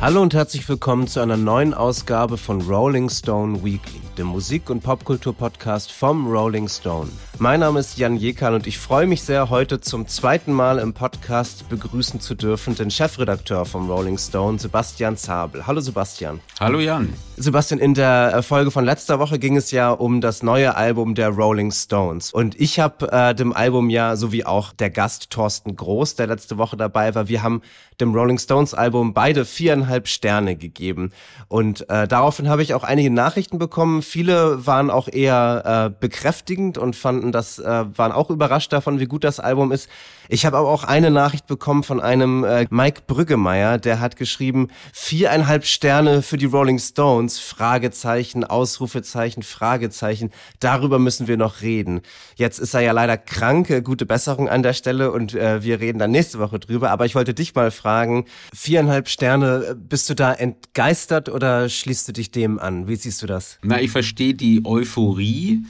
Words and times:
Hallo 0.00 0.22
und 0.22 0.32
herzlich 0.32 0.68
willkommen 0.68 1.08
zu 1.08 1.18
einer 1.18 1.36
neuen 1.36 1.74
Ausgabe 1.74 2.36
von 2.36 2.60
Rolling 2.62 3.10
Stone 3.10 3.64
Weekly, 3.64 4.00
dem 4.16 4.28
Musik- 4.28 4.70
und 4.70 4.80
Popkultur-Podcast 4.80 5.90
vom 5.90 6.28
Rolling 6.28 6.68
Stone. 6.68 7.10
Mein 7.40 7.60
Name 7.60 7.78
ist 7.78 7.96
Jan 7.96 8.16
Jekan 8.16 8.54
und 8.54 8.66
ich 8.66 8.78
freue 8.78 9.06
mich 9.06 9.22
sehr, 9.22 9.48
heute 9.48 9.80
zum 9.80 10.08
zweiten 10.08 10.52
Mal 10.52 10.80
im 10.80 10.92
Podcast 10.92 11.68
begrüßen 11.68 12.20
zu 12.20 12.34
dürfen 12.34 12.74
den 12.74 12.90
Chefredakteur 12.90 13.64
vom 13.64 13.88
Rolling 13.88 14.18
Stone, 14.18 14.58
Sebastian 14.58 15.16
Zabel. 15.16 15.64
Hallo 15.64 15.80
Sebastian. 15.80 16.40
Hallo 16.58 16.80
Jan. 16.80 17.12
Sebastian, 17.36 17.78
in 17.78 17.94
der 17.94 18.42
Folge 18.42 18.72
von 18.72 18.84
letzter 18.84 19.20
Woche 19.20 19.38
ging 19.38 19.56
es 19.56 19.70
ja 19.70 19.92
um 19.92 20.20
das 20.20 20.42
neue 20.42 20.74
Album 20.74 21.14
der 21.14 21.28
Rolling 21.28 21.70
Stones. 21.70 22.32
Und 22.32 22.60
ich 22.60 22.80
habe 22.80 23.12
äh, 23.12 23.32
dem 23.36 23.52
Album 23.52 23.90
ja, 23.90 24.16
so 24.16 24.32
wie 24.32 24.44
auch 24.44 24.72
der 24.72 24.90
Gast 24.90 25.30
Thorsten 25.30 25.76
Groß, 25.76 26.16
der 26.16 26.26
letzte 26.26 26.58
Woche 26.58 26.76
dabei 26.76 27.14
war, 27.14 27.28
wir 27.28 27.44
haben 27.44 27.62
dem 28.00 28.12
Rolling 28.12 28.38
Stones 28.38 28.74
Album 28.74 29.14
beide 29.14 29.44
viereinhalb 29.44 30.08
Sterne 30.08 30.56
gegeben. 30.56 31.12
Und 31.46 31.88
äh, 31.88 32.08
daraufhin 32.08 32.48
habe 32.48 32.62
ich 32.62 32.74
auch 32.74 32.84
einige 32.84 33.10
Nachrichten 33.10 33.58
bekommen. 33.58 34.02
Viele 34.02 34.66
waren 34.66 34.90
auch 34.90 35.08
eher 35.08 35.90
äh, 35.94 36.00
bekräftigend 36.00 36.76
und 36.76 36.96
fanden 36.96 37.27
das, 37.32 37.58
äh, 37.58 37.84
waren 37.96 38.12
auch 38.12 38.30
überrascht 38.30 38.72
davon, 38.72 39.00
wie 39.00 39.06
gut 39.06 39.24
das 39.24 39.40
Album 39.40 39.72
ist. 39.72 39.88
Ich 40.30 40.44
habe 40.44 40.58
aber 40.58 40.68
auch 40.68 40.84
eine 40.84 41.10
Nachricht 41.10 41.46
bekommen 41.46 41.82
von 41.82 42.00
einem 42.00 42.44
äh, 42.44 42.66
Mike 42.68 43.02
Brüggemeier, 43.06 43.78
der 43.78 43.98
hat 44.00 44.16
geschrieben, 44.16 44.68
viereinhalb 44.92 45.64
Sterne 45.64 46.20
für 46.20 46.36
die 46.36 46.44
Rolling 46.44 46.78
Stones, 46.78 47.38
Fragezeichen, 47.38 48.44
Ausrufezeichen, 48.44 49.42
Fragezeichen. 49.42 50.30
Darüber 50.60 50.98
müssen 50.98 51.28
wir 51.28 51.38
noch 51.38 51.62
reden. 51.62 52.02
Jetzt 52.36 52.58
ist 52.58 52.74
er 52.74 52.80
ja 52.80 52.92
leider 52.92 53.16
krank, 53.16 53.70
äh, 53.70 53.80
gute 53.80 54.04
Besserung 54.04 54.48
an 54.50 54.62
der 54.62 54.74
Stelle 54.74 55.12
und 55.12 55.34
äh, 55.34 55.62
wir 55.62 55.80
reden 55.80 55.98
dann 55.98 56.10
nächste 56.10 56.38
Woche 56.38 56.58
drüber. 56.58 56.90
Aber 56.90 57.06
ich 57.06 57.14
wollte 57.14 57.32
dich 57.32 57.54
mal 57.54 57.70
fragen, 57.70 58.26
viereinhalb 58.54 59.08
Sterne, 59.08 59.64
äh, 59.70 59.74
bist 59.74 60.10
du 60.10 60.14
da 60.14 60.34
entgeistert 60.34 61.30
oder 61.30 61.68
schließt 61.70 62.08
du 62.08 62.12
dich 62.12 62.30
dem 62.30 62.58
an? 62.58 62.86
Wie 62.86 62.96
siehst 62.96 63.22
du 63.22 63.26
das? 63.26 63.58
Na, 63.62 63.80
ich 63.80 63.90
verstehe 63.90 64.34
die 64.34 64.62
Euphorie. 64.64 65.64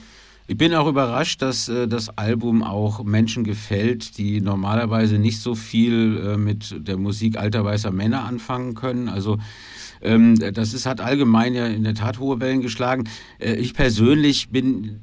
Ich 0.49 0.57
bin 0.57 0.73
auch 0.73 0.87
überrascht, 0.87 1.43
dass 1.43 1.69
äh, 1.69 1.87
das 1.87 2.09
Album 2.17 2.63
auch 2.63 3.03
Menschen 3.03 3.43
gefällt, 3.43 4.17
die 4.17 4.41
normalerweise 4.41 5.19
nicht 5.19 5.41
so 5.41 5.53
viel 5.53 6.17
äh, 6.17 6.37
mit 6.37 6.87
der 6.87 6.97
Musik 6.97 7.37
alter 7.37 7.63
weißer 7.63 7.91
Männer 7.91 8.25
anfangen 8.25 8.73
können. 8.73 9.09
Also 9.09 9.37
ähm, 10.01 10.39
das 10.39 10.73
ist, 10.73 10.87
hat 10.87 11.01
allgemein 11.01 11.53
ja 11.53 11.67
in 11.67 11.83
der 11.83 11.93
Tat 11.93 12.17
hohe 12.17 12.39
Wellen 12.39 12.61
geschlagen. 12.61 13.03
Äh, 13.37 13.57
ich 13.57 13.75
persönlich 13.75 14.49
bin 14.49 15.01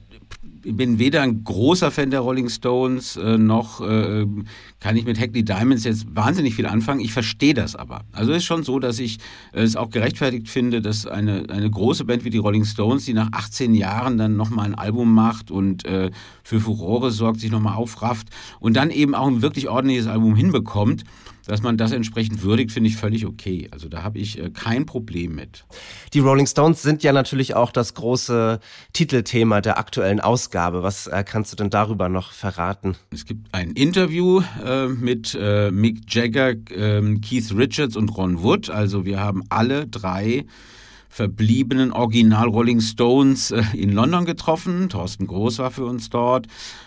bin 0.75 0.99
weder 0.99 1.23
ein 1.23 1.45
großer 1.45 1.91
Fan 1.91 2.11
der 2.11 2.21
Rolling 2.21 2.49
Stones, 2.49 3.17
äh, 3.17 3.39
noch 3.39 3.81
äh, 3.81 4.27
kann 4.81 4.97
ich 4.97 5.05
mit 5.05 5.21
Hackney 5.21 5.45
Diamonds 5.45 5.85
jetzt 5.85 6.07
wahnsinnig 6.15 6.55
viel 6.55 6.67
anfangen. 6.67 7.01
Ich 7.01 7.13
verstehe 7.13 7.55
das 7.55 7.77
aber. 7.77 8.03
Also 8.13 8.33
ist 8.33 8.45
schon 8.45 8.63
so, 8.63 8.79
dass 8.79 8.99
ich 8.99 9.19
äh, 9.53 9.63
es 9.63 9.77
auch 9.77 9.91
gerechtfertigt 9.91 10.49
finde, 10.49 10.81
dass 10.81 11.07
eine, 11.07 11.45
eine 11.49 11.71
große 11.71 12.05
Band 12.05 12.25
wie 12.25 12.31
die 12.31 12.39
Rolling 12.39 12.65
Stones, 12.65 13.05
die 13.05 13.15
nach 13.15 13.29
18 13.33 13.75
Jahren 13.75 14.19
dann 14.19 14.37
nochmal 14.37 14.67
ein 14.67 14.75
Album 14.75 15.15
macht 15.15 15.51
und 15.51 15.85
äh, 15.85 16.11
für 16.43 16.61
Furore 16.61 17.11
sorgt, 17.11 17.41
sich 17.41 17.51
nochmal 17.51 17.77
aufrafft 17.77 18.29
und 18.61 18.77
dann 18.77 18.91
eben 18.91 19.15
auch 19.15 19.27
ein 19.27 19.43
wirklich 19.43 19.69
ordentliches 19.69 20.07
Album 20.07 20.35
hinbekommt 20.35 21.05
dass 21.47 21.63
man 21.63 21.77
das 21.77 21.93
entsprechend 21.93 22.43
würdigt, 22.43 22.73
finde 22.73 22.89
ich 22.89 22.97
völlig 22.97 23.27
okay. 23.27 23.69
Also 23.71 23.89
da 23.89 24.03
habe 24.03 24.19
ich 24.19 24.39
äh, 24.39 24.51
kein 24.51 24.87
Problem 24.87 25.35
mit. 25.35 25.65
Die 26.13 26.21
Rolling 26.21 26.47
Stones 26.47 26.83
sind 26.83 27.03
ja 27.03 27.13
natürlich 27.13 27.55
auch 27.55 27.71
das 27.71 27.95
große 27.95 28.61
Titelthema 28.93 29.61
der 29.61 29.79
aktuellen 29.79 30.21
Ausgabe. 30.21 30.83
Was 30.83 31.07
äh, 31.07 31.25
kannst 31.27 31.53
du 31.53 31.57
denn 31.57 31.71
darüber 31.71 32.09
noch 32.09 32.33
verraten? 32.33 32.97
Es 33.11 33.25
gibt 33.25 33.55
ein 33.55 33.71
Interview 33.73 34.43
äh, 34.65 34.89
mit 34.89 35.37
äh, 35.41 35.71
Mick 35.71 36.13
Jagger, 36.13 36.55
ähm, 36.71 37.21
Keith 37.21 37.53
Richards 37.57 37.97
und 37.97 38.17
Ron 38.17 38.43
Wood. 38.43 38.71
Also 38.71 39.05
wir 39.05 39.21
haben 39.21 39.43
alle 39.49 39.87
drei 39.87 40.45
verbliebenen 41.09 41.93
Original 41.93 42.49
Rolling 42.49 42.81
Stones 42.81 43.51
äh, 43.51 43.63
in 43.73 43.93
London 43.93 44.25
getroffen. 44.25 44.89
Thorsten 44.89 45.27
Groß 45.27 45.59
war 45.59 45.71
für 45.71 45.87
uns 45.87 46.11
dort 46.11 46.47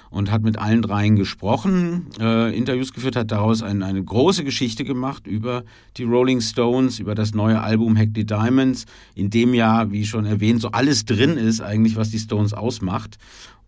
und 0.09 0.31
hat 0.31 0.43
mit 0.43 0.57
allen 0.57 0.81
dreien 0.81 1.15
gesprochen, 1.15 2.07
äh, 2.19 2.55
Interviews 2.57 2.93
geführt, 2.93 3.15
hat 3.15 3.31
daraus 3.31 3.61
ein, 3.61 3.83
eine 3.83 4.03
große 4.03 4.43
Geschichte 4.43 4.83
gemacht 4.83 5.27
über 5.27 5.63
die 5.97 6.03
Rolling 6.03 6.41
Stones, 6.41 6.99
über 6.99 7.15
das 7.15 7.33
neue 7.33 7.61
Album 7.61 7.97
Hack 7.97 8.09
the 8.15 8.25
Diamonds, 8.25 8.85
in 9.15 9.29
dem 9.29 9.53
ja, 9.53 9.91
wie 9.91 10.05
schon 10.05 10.25
erwähnt, 10.25 10.61
so 10.61 10.71
alles 10.71 11.05
drin 11.05 11.37
ist 11.37 11.61
eigentlich, 11.61 11.95
was 11.95 12.09
die 12.09 12.19
Stones 12.19 12.53
ausmacht 12.53 13.17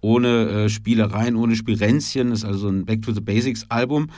ohne 0.02 0.50
äh, 0.50 0.70
Spielereien, 0.70 1.36
ohne 1.36 1.56
Spirenzchen, 1.56 2.32
ist 2.32 2.44
also 2.44 2.68
ein 2.68 2.86
Back 2.86 3.04
to 3.04 3.14
the 3.14 3.22
Basics 3.22 3.66
Album. 3.70 4.10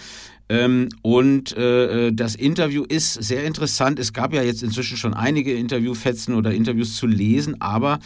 Ähm, 0.49 0.89
und 1.01 1.55
äh, 1.55 2.07
äh, 2.07 2.13
das 2.13 2.35
Interview 2.35 2.83
ist 2.83 3.13
sehr 3.13 3.43
interessant. 3.43 3.99
Es 3.99 4.13
gab 4.13 4.33
ja 4.33 4.43
jetzt 4.43 4.63
inzwischen 4.63 4.97
schon 4.97 5.13
einige 5.13 5.53
Interviewfetzen 5.53 6.35
oder 6.35 6.53
Interviews 6.53 6.95
zu 6.95 7.07
lesen, 7.07 7.61
aber 7.61 7.99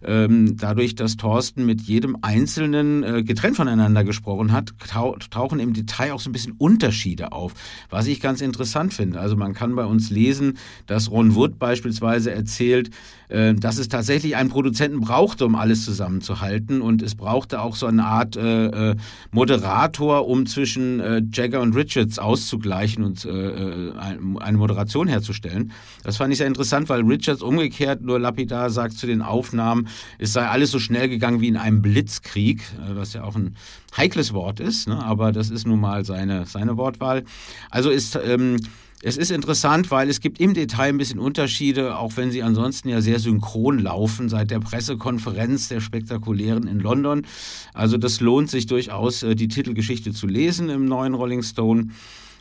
dadurch, 0.00 0.94
dass 0.94 1.16
Thorsten 1.18 1.66
mit 1.66 1.82
jedem 1.82 2.16
Einzelnen 2.22 3.02
äh, 3.02 3.22
getrennt 3.22 3.56
voneinander 3.56 4.02
gesprochen 4.02 4.50
hat, 4.52 4.72
tau 4.88 5.16
tauchen 5.30 5.60
im 5.60 5.74
Detail 5.74 6.12
auch 6.12 6.20
so 6.20 6.30
ein 6.30 6.32
bisschen 6.32 6.54
Unterschiede 6.56 7.32
auf, 7.32 7.52
was 7.90 8.06
ich 8.06 8.20
ganz 8.20 8.40
interessant 8.40 8.94
finde. 8.94 9.20
Also 9.20 9.36
man 9.36 9.52
kann 9.52 9.74
bei 9.74 9.84
uns 9.84 10.08
lesen, 10.08 10.56
dass 10.86 11.10
Ron 11.10 11.34
Wood 11.34 11.58
beispielsweise 11.58 12.30
erzählt, 12.32 12.90
äh, 13.28 13.54
dass 13.54 13.76
es 13.76 13.88
tatsächlich 13.88 14.36
einen 14.36 14.48
Produzenten 14.48 15.00
brauchte, 15.00 15.44
um 15.44 15.54
alles 15.54 15.84
zusammenzuhalten 15.84 16.80
und 16.80 17.02
es 17.02 17.14
brauchte 17.14 17.60
auch 17.60 17.76
so 17.76 17.86
eine 17.86 18.06
Art 18.06 18.36
äh, 18.36 18.96
Moderator, 19.32 20.26
um 20.26 20.46
zwischen 20.46 21.30
Jagger 21.32 21.60
und 21.60 21.76
Richards 21.76 22.18
auszugleichen 22.18 23.04
und 23.04 23.26
eine 23.26 24.58
Moderation 24.58 25.08
herzustellen. 25.08 25.72
Das 26.02 26.16
fand 26.16 26.32
ich 26.32 26.38
sehr 26.38 26.46
interessant, 26.46 26.88
weil 26.88 27.02
Richards 27.02 27.42
umgekehrt 27.42 28.02
nur 28.02 28.18
lapidar 28.18 28.70
sagt 28.70 28.94
zu 28.94 29.06
den 29.06 29.22
Aufnahmen, 29.22 29.88
es 30.18 30.32
sei 30.32 30.46
alles 30.46 30.70
so 30.70 30.78
schnell 30.78 31.08
gegangen 31.08 31.40
wie 31.40 31.48
in 31.48 31.56
einem 31.56 31.82
Blitzkrieg, 31.82 32.60
äh, 32.60 32.96
was 32.96 33.12
ja 33.12 33.24
auch 33.24 33.36
ein 33.36 33.56
heikles 33.96 34.32
Wort 34.32 34.60
ist, 34.60 34.88
ne? 34.88 35.02
aber 35.02 35.32
das 35.32 35.50
ist 35.50 35.66
nun 35.66 35.80
mal 35.80 36.04
seine, 36.04 36.46
seine 36.46 36.76
Wortwahl. 36.76 37.24
Also 37.70 37.90
ist, 37.90 38.18
ähm, 38.22 38.58
es 39.02 39.16
ist 39.16 39.30
interessant, 39.30 39.90
weil 39.90 40.10
es 40.10 40.20
gibt 40.20 40.40
im 40.40 40.52
Detail 40.52 40.90
ein 40.90 40.98
bisschen 40.98 41.18
Unterschiede, 41.18 41.96
auch 41.96 42.18
wenn 42.18 42.30
sie 42.30 42.42
ansonsten 42.42 42.90
ja 42.90 43.00
sehr 43.00 43.18
synchron 43.18 43.78
laufen 43.78 44.28
seit 44.28 44.50
der 44.50 44.60
Pressekonferenz 44.60 45.68
der 45.68 45.80
spektakulären 45.80 46.66
in 46.66 46.80
London. 46.80 47.26
Also 47.72 47.96
das 47.96 48.20
lohnt 48.20 48.50
sich 48.50 48.66
durchaus, 48.66 49.22
äh, 49.22 49.34
die 49.34 49.48
Titelgeschichte 49.48 50.12
zu 50.12 50.26
lesen 50.26 50.68
im 50.68 50.84
neuen 50.84 51.14
Rolling 51.14 51.42
Stone. 51.42 51.88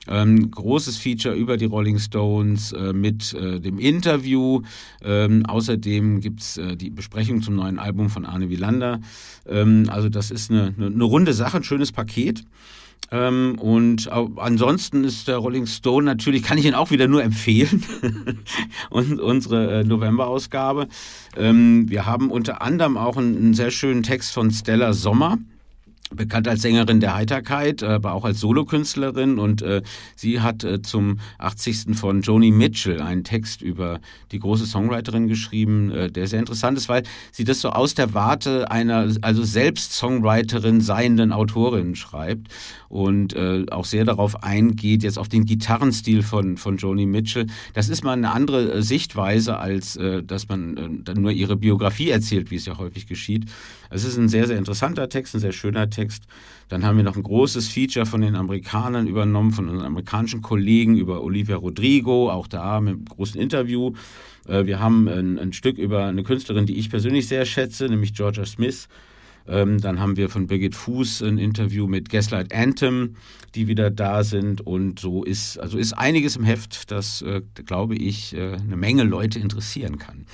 Ähm, 0.08 0.50
großes 0.50 0.98
Feature 0.98 1.36
über 1.36 1.58
die 1.58 1.66
Rolling 1.66 2.00
Stones 2.00 2.72
äh, 2.72 2.94
mit 2.94 3.34
äh, 3.34 3.60
dem 3.60 3.80
Interview. 3.80 4.62
Ähm, 5.04 5.46
außerdem 5.46 6.22
gibt's 6.22 6.58
äh, 6.58 6.76
die 6.76 6.90
Besprechung 6.90 7.42
zum 7.42 7.56
neuen 7.56 7.80
Album 7.80 8.10
von 8.10 8.26
Arne 8.26 8.50
Wielander. 8.50 9.02
Ähm, 9.48 9.86
also 9.90 10.10
das 10.10 10.32
ist 10.32 10.50
eine, 10.50 10.74
eine, 10.78 10.88
eine 10.88 11.04
runde 11.04 11.34
Sache, 11.34 11.58
ein 11.58 11.64
schönes 11.64 11.92
Paket. 11.92 12.44
Ähm, 13.12 13.56
und 13.60 14.10
ansonsten 14.12 15.04
ist 15.04 15.28
der 15.28 15.38
Rolling 15.38 15.66
Stone 15.66 16.06
natürlich, 16.06 16.44
kann 16.44 16.58
ich 16.58 16.66
ihn 16.66 16.76
auch 16.76 16.92
wieder 16.92 17.08
nur 17.08 17.24
empfehlen, 17.24 17.84
und 18.90 19.20
unsere 19.20 19.80
äh, 19.80 19.84
November-Ausgabe. 19.84 20.88
Ähm, 21.36 21.90
wir 21.90 22.06
haben 22.06 22.30
unter 22.30 22.62
anderem 22.62 22.98
auch 22.98 23.18
einen, 23.18 23.36
einen, 23.36 23.54
sehr 23.56 23.72
schönen 23.72 24.04
Text 24.04 24.32
von 24.32 24.52
Stella 24.52 24.94
Sommer 24.94 25.40
bekannt 26.14 26.48
als 26.48 26.62
Sängerin 26.62 27.00
der 27.00 27.16
Heiterkeit, 27.16 27.84
aber 27.84 28.14
auch 28.14 28.26
als 28.26 28.40
Solokünstlerin 28.40 29.40
und 29.40 29.62
äh, 29.62 29.82
sie 30.16 30.42
hat 30.42 30.64
äh, 30.64 30.82
zum 30.82 31.20
80. 31.38 31.96
von 31.96 32.22
Joni 32.22 32.52
Mitchell 32.52 33.02
einen 33.02 33.24
Text 33.24 33.62
über 33.62 34.00
die 34.32 34.40
große 34.40 34.66
Songwriterin 34.66 35.28
geschrieben, 35.28 35.92
äh, 35.92 36.12
der 36.12 36.28
sehr 36.28 36.40
interessant 36.40 36.78
ist, 36.78 36.90
weil 36.90 37.04
sie 37.32 37.44
das 37.44 37.62
so 37.62 37.70
aus 37.70 37.94
der 37.94 38.14
Warte 38.14 38.72
einer 38.72 39.08
also 39.22 39.44
selbst 39.44 39.94
Songwriterin 39.94 40.82
seienden 40.82 41.32
Autorin 41.32 41.96
schreibt 41.96 42.48
und 42.90 43.34
äh, 43.34 43.66
auch 43.70 43.86
sehr 43.86 44.04
darauf 44.04 44.44
eingeht, 44.44 45.04
jetzt 45.04 45.20
auf 45.20 45.30
den 45.30 45.46
Gitarrenstil 45.46 46.24
von, 46.24 46.58
von 46.58 46.78
Joni 46.78 47.06
Mitchell. 47.06 47.46
Das 47.74 47.88
ist 47.88 48.04
mal 48.04 48.14
eine 48.14 48.32
andere 48.32 48.74
äh, 48.74 48.82
Sichtweise, 48.82 49.58
als 49.58 49.96
äh, 49.96 50.24
dass 50.24 50.50
man 50.50 50.78
äh, 50.78 50.90
dann 51.04 51.22
nur 51.22 51.32
ihre 51.32 51.56
Biografie 51.56 52.10
erzählt, 52.10 52.52
wie 52.52 52.56
es 52.56 52.66
ja 52.66 52.78
häufig 52.78 53.08
geschieht. 53.08 53.46
Es 53.92 54.04
ist 54.04 54.18
ein 54.18 54.28
sehr, 54.28 54.48
sehr 54.48 54.58
interessanter 54.58 55.08
Text, 55.08 55.36
ein 55.36 55.40
sehr 55.40 55.52
schöner 55.52 55.90
Text. 55.90 56.24
Dann 56.68 56.84
haben 56.84 56.98
wir 56.98 57.04
noch 57.04 57.16
ein 57.16 57.24
großes 57.24 57.70
Feature 57.70 58.06
von 58.06 58.22
den 58.22 58.36
Amerikanern 58.36 59.08
übernommen, 59.08 59.52
von 59.52 59.70
unseren 59.70 59.86
amerikanischen 59.86 60.42
Kollegen 60.42 60.96
über 60.98 61.24
Olivia 61.24 61.56
Rodrigo, 61.56 62.32
auch 62.32 62.48
da 62.48 62.82
mit 62.82 62.96
einem 62.96 63.06
großen 63.06 63.40
Interview. 63.40 63.94
Äh, 64.48 64.66
wir 64.66 64.80
haben 64.80 65.08
ein, 65.08 65.38
ein 65.38 65.54
Stück 65.54 65.78
über 65.78 66.06
eine 66.06 66.24
Künstlerin, 66.24 66.66
die 66.66 66.78
ich 66.78 66.90
persönlich 66.90 67.28
sehr 67.28 67.46
schätze, 67.46 67.88
nämlich 67.88 68.14
Georgia 68.14 68.46
Smith. 68.46 68.88
Ähm, 69.48 69.80
dann 69.82 70.00
haben 70.00 70.18
wir 70.18 70.30
von 70.30 70.48
Birgit 70.48 70.76
Fuß 70.76 71.22
ein 71.24 71.38
Interview 71.38 71.88
mit 71.88 72.10
Gaslight 72.10 72.54
Anthem, 72.54 73.16
die 73.56 73.68
wieder 73.68 73.90
da 73.90 74.24
sind. 74.24 74.62
Und 74.62 75.00
so 75.00 75.24
ist, 75.24 75.60
also 75.60 75.78
ist 75.78 75.94
einiges 75.94 76.36
im 76.36 76.44
Heft, 76.44 76.92
das, 76.92 77.22
äh, 77.22 77.42
glaube 77.66 77.96
ich, 77.96 78.36
äh, 78.36 78.54
eine 78.54 78.78
Menge 78.78 79.04
Leute 79.04 79.40
interessieren 79.40 79.98
kann. 79.98 80.26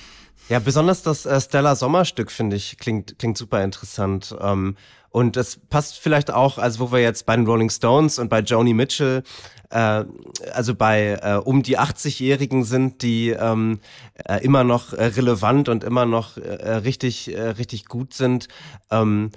Ja, 0.50 0.60
besonders 0.60 1.02
das 1.02 1.26
äh, 1.26 1.42
Stella 1.42 1.76
Sommerstück, 1.76 2.32
finde 2.32 2.56
ich, 2.56 2.78
klingt, 2.78 3.18
klingt 3.18 3.38
super 3.38 3.64
interessant. 3.64 4.36
Ähm, 4.40 4.76
und 5.10 5.38
das 5.38 5.60
passt 5.70 5.98
vielleicht 5.98 6.30
auch, 6.30 6.58
also 6.58 6.80
wo 6.80 6.92
wir 6.92 7.00
jetzt 7.00 7.26
bei 7.26 7.36
den 7.36 7.46
Rolling 7.46 7.70
Stones 7.70 8.20
und 8.20 8.30
bei 8.30 8.42
Joni 8.42 8.74
Mitchell 8.74 9.24
äh, 9.76 10.06
also 10.54 10.74
bei 10.74 11.20
äh, 11.22 11.36
um 11.36 11.62
die 11.62 11.78
80-Jährigen 11.78 12.64
sind, 12.64 13.02
die 13.02 13.30
ähm, 13.30 13.80
äh, 14.24 14.44
immer 14.44 14.64
noch 14.64 14.94
äh, 14.94 15.06
relevant 15.06 15.68
und 15.68 15.84
immer 15.84 16.06
noch 16.06 16.38
äh, 16.38 16.76
richtig, 16.76 17.36
äh, 17.36 17.42
richtig 17.42 17.86
gut 17.86 18.14
sind. 18.14 18.48
Ähm, 18.90 19.32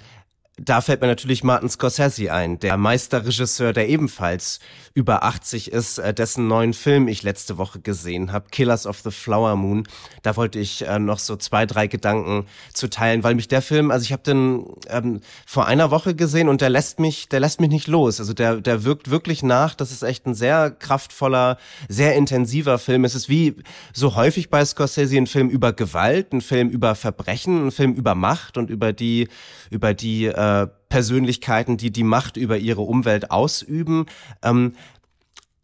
da 0.63 0.81
fällt 0.81 1.01
mir 1.01 1.07
natürlich 1.07 1.43
Martin 1.43 1.69
Scorsese 1.69 2.31
ein, 2.31 2.59
der 2.59 2.77
Meisterregisseur, 2.77 3.73
der 3.73 3.89
ebenfalls 3.89 4.59
über 4.93 5.23
80 5.23 5.71
ist, 5.71 5.97
äh, 5.97 6.13
dessen 6.13 6.47
neuen 6.47 6.73
Film 6.73 7.07
ich 7.07 7.23
letzte 7.23 7.57
Woche 7.57 7.79
gesehen 7.79 8.31
habe, 8.31 8.47
Killers 8.51 8.85
of 8.85 8.99
the 8.99 9.11
Flower 9.11 9.55
Moon. 9.55 9.87
Da 10.23 10.35
wollte 10.35 10.59
ich 10.59 10.85
äh, 10.85 10.99
noch 10.99 11.19
so 11.19 11.35
zwei, 11.35 11.65
drei 11.65 11.87
Gedanken 11.87 12.45
zu 12.73 12.89
teilen, 12.89 13.23
weil 13.23 13.35
mich 13.35 13.47
der 13.47 13.61
Film, 13.61 13.91
also 13.91 14.03
ich 14.03 14.11
habe 14.11 14.23
den 14.23 14.65
ähm, 14.89 15.21
vor 15.45 15.67
einer 15.67 15.91
Woche 15.91 16.15
gesehen 16.15 16.49
und 16.49 16.61
der 16.61 16.69
lässt 16.69 16.99
mich, 16.99 17.29
der 17.29 17.39
lässt 17.39 17.61
mich 17.61 17.69
nicht 17.69 17.87
los. 17.87 18.19
Also 18.19 18.33
der, 18.33 18.61
der 18.61 18.83
wirkt 18.83 19.09
wirklich 19.09 19.43
nach. 19.43 19.75
Das 19.75 19.91
ist 19.91 20.03
echt 20.03 20.25
ein 20.25 20.33
sehr 20.33 20.71
kraftvoller, 20.71 21.57
sehr 21.87 22.15
intensiver 22.15 22.79
Film. 22.79 23.05
Es 23.05 23.15
ist 23.15 23.29
wie 23.29 23.55
so 23.93 24.15
häufig 24.15 24.49
bei 24.49 24.65
Scorsese 24.65 25.17
ein 25.17 25.27
Film 25.27 25.49
über 25.49 25.73
Gewalt, 25.73 26.33
ein 26.33 26.41
Film 26.41 26.69
über 26.69 26.95
Verbrechen, 26.95 27.67
ein 27.67 27.71
Film 27.71 27.93
über 27.93 28.15
Macht 28.15 28.57
und 28.57 28.69
über 28.69 28.91
die, 28.91 29.29
über 29.69 29.93
die 29.93 30.25
äh, 30.25 30.48
äh, 30.49 30.67
Persönlichkeiten, 30.89 31.77
die 31.77 31.91
die 31.91 32.03
Macht 32.03 32.35
über 32.37 32.57
ihre 32.57 32.81
Umwelt 32.81 33.31
ausüben. 33.31 34.05
Ähm, 34.43 34.73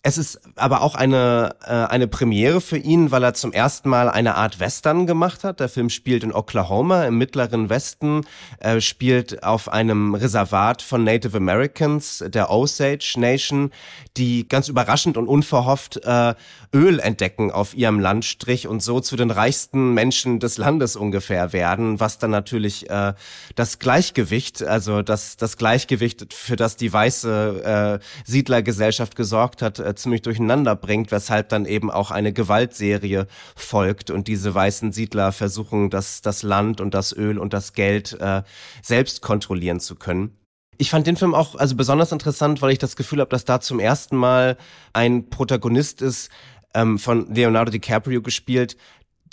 es 0.08 0.20
ist 0.20 0.40
aber 0.56 0.82
auch 0.84 0.94
eine, 0.94 1.56
äh, 1.66 1.72
eine 1.72 2.08
Premiere 2.08 2.62
für 2.62 2.78
ihn, 2.78 3.10
weil 3.10 3.24
er 3.24 3.34
zum 3.34 3.52
ersten 3.52 3.90
Mal 3.90 4.08
eine 4.08 4.36
Art 4.36 4.60
Western 4.60 5.08
gemacht 5.08 5.44
hat. 5.44 5.60
Der 5.60 5.68
Film 5.68 5.90
spielt 5.90 6.24
in 6.24 6.32
Oklahoma 6.32 7.06
im 7.06 7.18
mittleren 7.18 7.72
Westen, 7.72 8.22
äh, 8.60 8.82
spielt 8.82 9.42
auf 9.42 9.68
einem 9.68 10.14
Reservat 10.14 10.84
von 10.84 11.04
Native 11.04 11.36
Americans, 11.36 12.24
der 12.28 12.52
Osage 12.52 13.16
Nation, 13.18 13.72
die 14.16 14.48
ganz 14.48 14.68
überraschend 14.68 15.18
und 15.18 15.28
unverhofft 15.28 15.98
äh, 16.04 16.36
Öl 16.72 17.00
entdecken 17.00 17.50
auf 17.50 17.74
ihrem 17.74 18.00
Landstrich 18.00 18.68
und 18.68 18.84
so 18.84 19.00
zu 19.00 19.16
den 19.16 19.32
reichsten 19.32 19.96
Menschen 19.96 20.40
des 20.40 20.60
Landes 20.60 20.96
ungefähr 20.96 21.52
werden, 21.52 22.00
was 22.00 22.20
dann 22.20 22.30
natürlich 22.32 22.92
äh, 22.92 23.14
das 23.56 23.80
Gleichgewicht, 23.80 24.62
also 24.62 25.02
das, 25.02 25.36
das 25.38 25.58
Gleichgewicht, 25.58 26.32
für 26.32 26.58
das 26.58 26.76
die 26.76 26.94
weiße 26.94 28.00
äh, 28.04 28.06
Siedlergesellschaft 28.30 29.16
gesorgt 29.16 29.64
hat, 29.64 29.80
ziemlich 29.96 30.22
durcheinander 30.22 30.76
bringt, 30.76 31.12
weshalb 31.12 31.50
dann 31.50 31.66
eben 31.66 31.92
auch 31.92 32.12
eine 32.12 32.34
Gewaltserie 32.34 33.28
folgt 33.56 34.12
und 34.12 34.28
diese 34.28 34.54
weißen 34.54 34.92
Siedler 34.92 35.32
versuchen, 35.32 35.90
das, 35.90 36.22
das 36.22 36.44
Land 36.44 36.82
und 36.82 36.94
das 36.94 37.16
Öl 37.16 37.38
und 37.38 37.54
das 37.54 37.74
Geld 37.74 38.14
äh, 38.20 38.44
selbst 38.82 39.22
kontrollieren 39.22 39.80
zu 39.80 39.96
können. 39.96 40.38
Ich 40.78 40.90
fand 40.90 41.08
den 41.08 41.16
Film 41.16 41.34
auch 41.34 41.56
also 41.56 41.76
besonders 41.76 42.12
interessant, 42.12 42.62
weil 42.62 42.72
ich 42.72 42.80
das 42.80 42.96
Gefühl 42.96 43.22
habe, 43.22 43.30
dass 43.30 43.46
da 43.46 43.62
zum 43.62 43.80
ersten 43.80 44.18
Mal 44.18 44.58
ein 44.92 45.30
Protagonist 45.30 46.02
ist, 46.02 46.30
ähm, 46.74 47.00
von 47.00 47.34
Leonardo 47.34 47.72
DiCaprio 47.72 48.22
gespielt, 48.22 48.76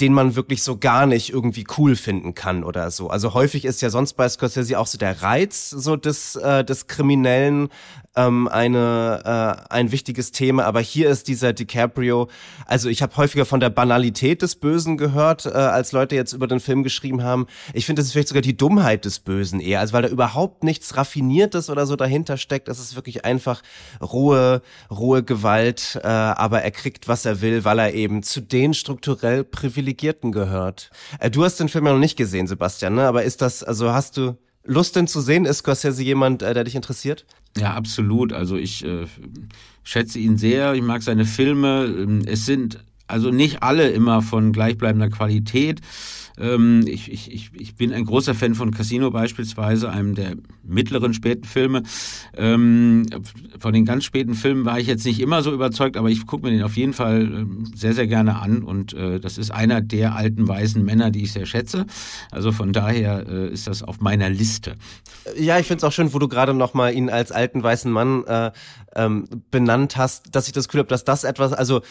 den 0.01 0.15
man 0.15 0.37
wirklich 0.37 0.63
so 0.63 0.79
gar 0.79 1.07
nicht 1.07 1.31
irgendwie 1.31 1.67
cool 1.77 1.97
finden 1.97 2.35
kann 2.35 2.65
oder 2.65 2.91
so. 2.91 3.11
Also 3.11 3.35
häufig 3.35 3.67
ist 3.67 3.83
ja 3.83 3.91
sonst 3.91 4.15
bei 4.15 4.27
Scorsese 4.29 4.79
auch 4.79 4.87
so 4.87 4.97
der 4.97 5.23
Reiz 5.23 5.69
so 5.69 5.97
des, 5.97 6.35
äh, 6.37 6.65
des 6.65 6.87
Kriminellen 6.87 7.69
ähm, 8.17 8.49
eine, 8.49 9.67
äh, 9.69 9.73
ein 9.73 9.93
wichtiges 9.93 10.33
Thema, 10.33 10.65
aber 10.65 10.81
hier 10.81 11.11
ist 11.11 11.29
dieser 11.29 11.53
DiCaprio, 11.53 12.29
also 12.67 12.89
ich 12.89 13.03
habe 13.03 13.17
häufiger 13.17 13.47
von 13.47 13.61
der 13.61 13.71
Banalität 13.71 14.43
des 14.43 14.57
Bösen 14.57 14.97
gehört, 14.97 15.47
äh, 15.47 15.51
als 15.51 15.93
Leute 15.93 16.15
jetzt 16.15 16.33
über 16.33 16.47
den 16.47 16.61
Film 16.61 16.83
geschrieben 16.83 17.23
haben. 17.23 17.47
Ich 17.73 17.87
finde, 17.87 18.01
das 18.01 18.07
ist 18.07 18.13
vielleicht 18.13 18.29
sogar 18.29 18.43
die 18.43 18.57
Dummheit 18.57 19.05
des 19.05 19.19
Bösen 19.19 19.61
eher, 19.61 19.81
also 19.81 19.93
weil 19.93 20.03
da 20.03 20.09
überhaupt 20.09 20.65
nichts 20.65 20.97
Raffiniertes 20.97 21.71
oder 21.71 21.87
so 21.87 21.97
dahinter 21.97 22.37
steckt. 22.37 22.69
Das 22.69 22.79
ist 22.79 22.97
wirklich 22.97 23.25
einfach 23.25 23.63
rohe, 24.01 24.63
rohe 24.91 25.23
Gewalt, 25.23 25.99
äh, 26.03 26.07
aber 26.07 26.63
er 26.63 26.71
kriegt, 26.71 27.09
was 27.09 27.25
er 27.25 27.41
will, 27.41 27.65
weil 27.65 27.79
er 27.79 27.95
eben 27.95 28.23
zu 28.23 28.41
den 28.41 28.75
strukturell 28.75 29.45
Privilegierten 29.45 29.82
gehört. 30.33 30.91
Äh, 31.19 31.31
du 31.31 31.45
hast 31.45 31.61
den 31.61 31.69
Film 31.69 31.87
ja 31.87 31.93
noch 31.93 31.99
nicht 31.99 32.17
gesehen, 32.17 32.47
Sebastian, 32.47 32.95
ne? 32.95 33.07
aber 33.07 33.25
ist 33.25 33.43
das, 33.43 33.63
also 33.63 33.93
hast 33.93 34.17
du 34.17 34.37
Lust 34.65 34.95
denn 34.95 35.09
zu 35.09 35.21
sehen? 35.21 35.45
Ist 35.45 35.59
Scorsese 35.59 36.03
jemand, 36.03 36.43
äh, 36.43 36.55
der 36.55 36.65
dich 36.65 36.77
interessiert? 36.77 37.27
Ja, 37.57 37.75
absolut. 37.75 38.33
Also 38.33 38.57
ich 38.57 38.85
äh, 38.85 39.07
schätze 39.83 40.19
ihn 40.19 40.39
sehr. 40.39 40.75
Ich 40.75 40.83
mag 40.83 41.03
seine 41.03 41.25
Filme. 41.25 41.85
Ähm, 41.85 42.23
es 42.27 42.47
sind 42.47 42.79
also 43.09 43.31
nicht 43.31 43.63
alle 43.63 43.91
immer 43.91 44.23
von 44.23 44.53
gleichbleibender 44.53 45.11
Qualität. 45.11 45.81
Ähm, 46.39 46.85
ich, 46.87 47.11
ich, 47.13 47.51
ich 47.55 47.75
bin 47.75 47.93
ein 47.93 48.05
großer 48.05 48.35
Fan 48.35 48.55
von 48.55 48.71
Casino 48.71 49.11
beispielsweise, 49.11 49.91
einem 49.91 50.15
der 50.15 50.37
mittleren 50.63 51.15
späten 51.15 51.45
Filme. 51.45 51.83
Ähm, 52.37 53.07
von 53.59 53.73
den 53.73 53.85
ganz 53.85 54.05
späten 54.05 54.35
Filmen 54.35 54.65
war 54.65 54.79
ich 54.79 54.87
jetzt 54.87 55.05
nicht 55.05 55.21
immer 55.21 55.43
so 55.43 55.53
überzeugt, 55.53 55.97
aber 55.97 56.11
ich 56.11 56.27
gucke 56.27 56.47
mir 56.47 56.53
den 56.53 56.63
auf 56.63 56.77
jeden 56.77 56.93
Fall 56.93 57.23
ähm, 57.23 57.65
sehr, 57.75 57.95
sehr 57.95 58.07
gerne 58.07 58.41
an 58.41 58.63
und 58.63 58.95
äh, 58.95 59.21
das 59.21 59.39
ist 59.39 59.51
einer 59.51 59.81
der 59.81 60.15
alten 60.15 60.47
weißen 60.49 60.85
Männer, 60.85 61.11
die 61.11 61.23
ich 61.23 61.33
sehr 61.33 61.47
schätze. 61.47 61.87
Also 62.31 62.53
von 62.53 62.73
daher 62.73 63.27
äh, 63.29 63.49
ist 63.49 63.67
das 63.67 63.83
auf 63.83 64.01
meiner 64.01 64.31
Liste. 64.31 64.77
Ja, 65.39 65.59
ich 65.59 65.67
finde 65.67 65.79
es 65.79 65.85
auch 65.85 65.93
schön, 65.93 66.13
wo 66.13 66.19
du 66.19 66.29
gerade 66.29 66.55
nochmal 66.55 66.95
ihn 66.95 67.11
als 67.11 67.33
alten 67.33 67.63
weißen 67.63 67.91
Mann 67.91 68.25
äh, 68.25 68.51
ähm, 68.97 69.27
benannt 69.51 69.97
hast, 69.97 70.35
dass 70.35 70.47
ich 70.47 70.53
das 70.53 70.69
Gefühl 70.69 70.81
habe, 70.81 70.89
dass 70.89 71.05
das 71.05 71.25
etwas, 71.25 71.53
also 71.53 71.83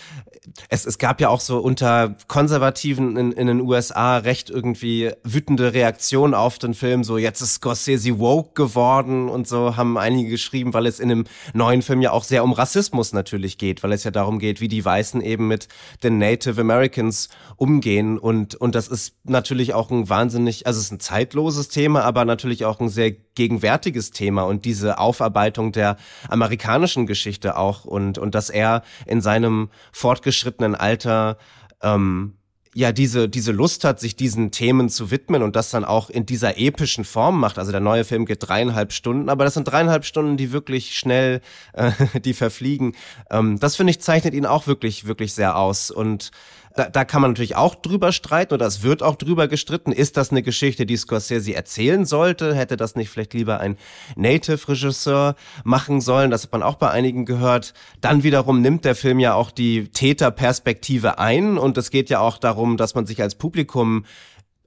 es, 0.69 0.85
es 0.85 0.97
gab 0.97 1.21
ja 1.21 1.29
auch 1.29 1.39
so 1.39 1.59
unter 1.59 2.15
Konservativen 2.27 3.17
in, 3.17 3.31
in 3.31 3.47
den 3.47 3.61
USA 3.61 4.17
recht 4.17 4.49
irgendwie 4.49 5.11
wütende 5.23 5.73
Reaktionen 5.73 6.33
auf 6.33 6.59
den 6.59 6.73
Film, 6.73 7.03
so 7.03 7.17
jetzt 7.17 7.41
ist 7.41 7.55
Scorsese 7.55 8.19
woke 8.19 8.53
geworden 8.53 9.29
und 9.29 9.47
so 9.47 9.77
haben 9.77 9.97
einige 9.97 10.29
geschrieben, 10.29 10.73
weil 10.73 10.85
es 10.85 10.99
in 10.99 11.09
dem 11.09 11.25
neuen 11.53 11.81
Film 11.81 12.01
ja 12.01 12.11
auch 12.11 12.23
sehr 12.23 12.43
um 12.43 12.53
Rassismus 12.53 13.13
natürlich 13.13 13.57
geht, 13.57 13.83
weil 13.83 13.91
es 13.91 14.03
ja 14.03 14.11
darum 14.11 14.39
geht, 14.39 14.61
wie 14.61 14.67
die 14.67 14.83
Weißen 14.83 15.21
eben 15.21 15.47
mit 15.47 15.67
den 16.03 16.17
Native 16.17 16.61
Americans 16.61 17.29
umgehen 17.57 18.17
und, 18.17 18.55
und 18.55 18.75
das 18.75 18.87
ist 18.87 19.15
natürlich 19.23 19.73
auch 19.73 19.91
ein 19.91 20.09
wahnsinnig, 20.09 20.67
also 20.67 20.79
es 20.79 20.85
ist 20.85 20.91
ein 20.91 20.99
zeitloses 20.99 21.69
Thema, 21.69 22.03
aber 22.03 22.25
natürlich 22.25 22.65
auch 22.65 22.79
ein 22.79 22.89
sehr 22.89 23.11
gegenwärtiges 23.35 24.11
Thema 24.11 24.43
und 24.43 24.65
diese 24.65 24.97
Aufarbeitung 24.97 25.71
der 25.71 25.97
amerikanischen 26.29 27.07
Geschichte 27.07 27.57
auch 27.57 27.85
und, 27.85 28.17
und 28.17 28.35
dass 28.35 28.49
er 28.49 28.83
in 29.05 29.21
seinem 29.21 29.69
fortgeschrittenen 29.91 30.75
Alter 30.75 31.37
ähm, 31.81 32.33
ja 32.73 32.91
diese 32.91 33.27
diese 33.27 33.51
Lust 33.51 33.83
hat, 33.83 33.99
sich 33.99 34.15
diesen 34.15 34.51
Themen 34.51 34.89
zu 34.89 35.11
widmen 35.11 35.43
und 35.43 35.55
das 35.55 35.71
dann 35.71 35.83
auch 35.83 36.09
in 36.09 36.25
dieser 36.25 36.57
epischen 36.57 37.03
Form 37.03 37.39
macht. 37.39 37.59
Also 37.59 37.71
der 37.71 37.81
neue 37.81 38.05
Film 38.05 38.25
geht 38.25 38.47
dreieinhalb 38.47 38.93
Stunden, 38.93 39.29
aber 39.29 39.43
das 39.43 39.55
sind 39.55 39.65
dreieinhalb 39.65 40.05
Stunden, 40.05 40.37
die 40.37 40.51
wirklich 40.51 40.97
schnell 40.97 41.41
äh, 41.73 41.91
die 42.23 42.33
verfliegen. 42.33 42.95
Ähm, 43.29 43.59
das 43.59 43.75
finde 43.75 43.91
ich 43.91 44.01
zeichnet 44.01 44.33
ihn 44.33 44.45
auch 44.45 44.67
wirklich 44.67 45.05
wirklich 45.05 45.33
sehr 45.33 45.57
aus 45.57 45.91
und 45.91 46.31
da, 46.75 46.89
da 46.89 47.05
kann 47.05 47.21
man 47.21 47.31
natürlich 47.31 47.55
auch 47.55 47.75
drüber 47.75 48.11
streiten 48.11 48.53
oder 48.53 48.65
es 48.65 48.83
wird 48.83 49.03
auch 49.03 49.15
drüber 49.15 49.47
gestritten. 49.47 49.91
Ist 49.91 50.17
das 50.17 50.31
eine 50.31 50.43
Geschichte, 50.43 50.85
die 50.85 50.97
Scorsese 50.97 51.53
erzählen 51.53 52.05
sollte? 52.05 52.55
Hätte 52.55 52.77
das 52.77 52.95
nicht 52.95 53.09
vielleicht 53.09 53.33
lieber 53.33 53.59
ein 53.59 53.77
Native-Regisseur 54.15 55.35
machen 55.63 56.01
sollen? 56.01 56.31
Das 56.31 56.43
hat 56.43 56.51
man 56.51 56.63
auch 56.63 56.75
bei 56.75 56.89
einigen 56.89 57.25
gehört. 57.25 57.73
Dann 58.01 58.23
wiederum 58.23 58.61
nimmt 58.61 58.85
der 58.85 58.95
Film 58.95 59.19
ja 59.19 59.33
auch 59.33 59.51
die 59.51 59.89
Täterperspektive 59.89 61.19
ein 61.19 61.57
und 61.57 61.77
es 61.77 61.91
geht 61.91 62.09
ja 62.09 62.19
auch 62.19 62.37
darum, 62.37 62.77
dass 62.77 62.95
man 62.95 63.05
sich 63.05 63.21
als 63.21 63.35
Publikum 63.35 64.05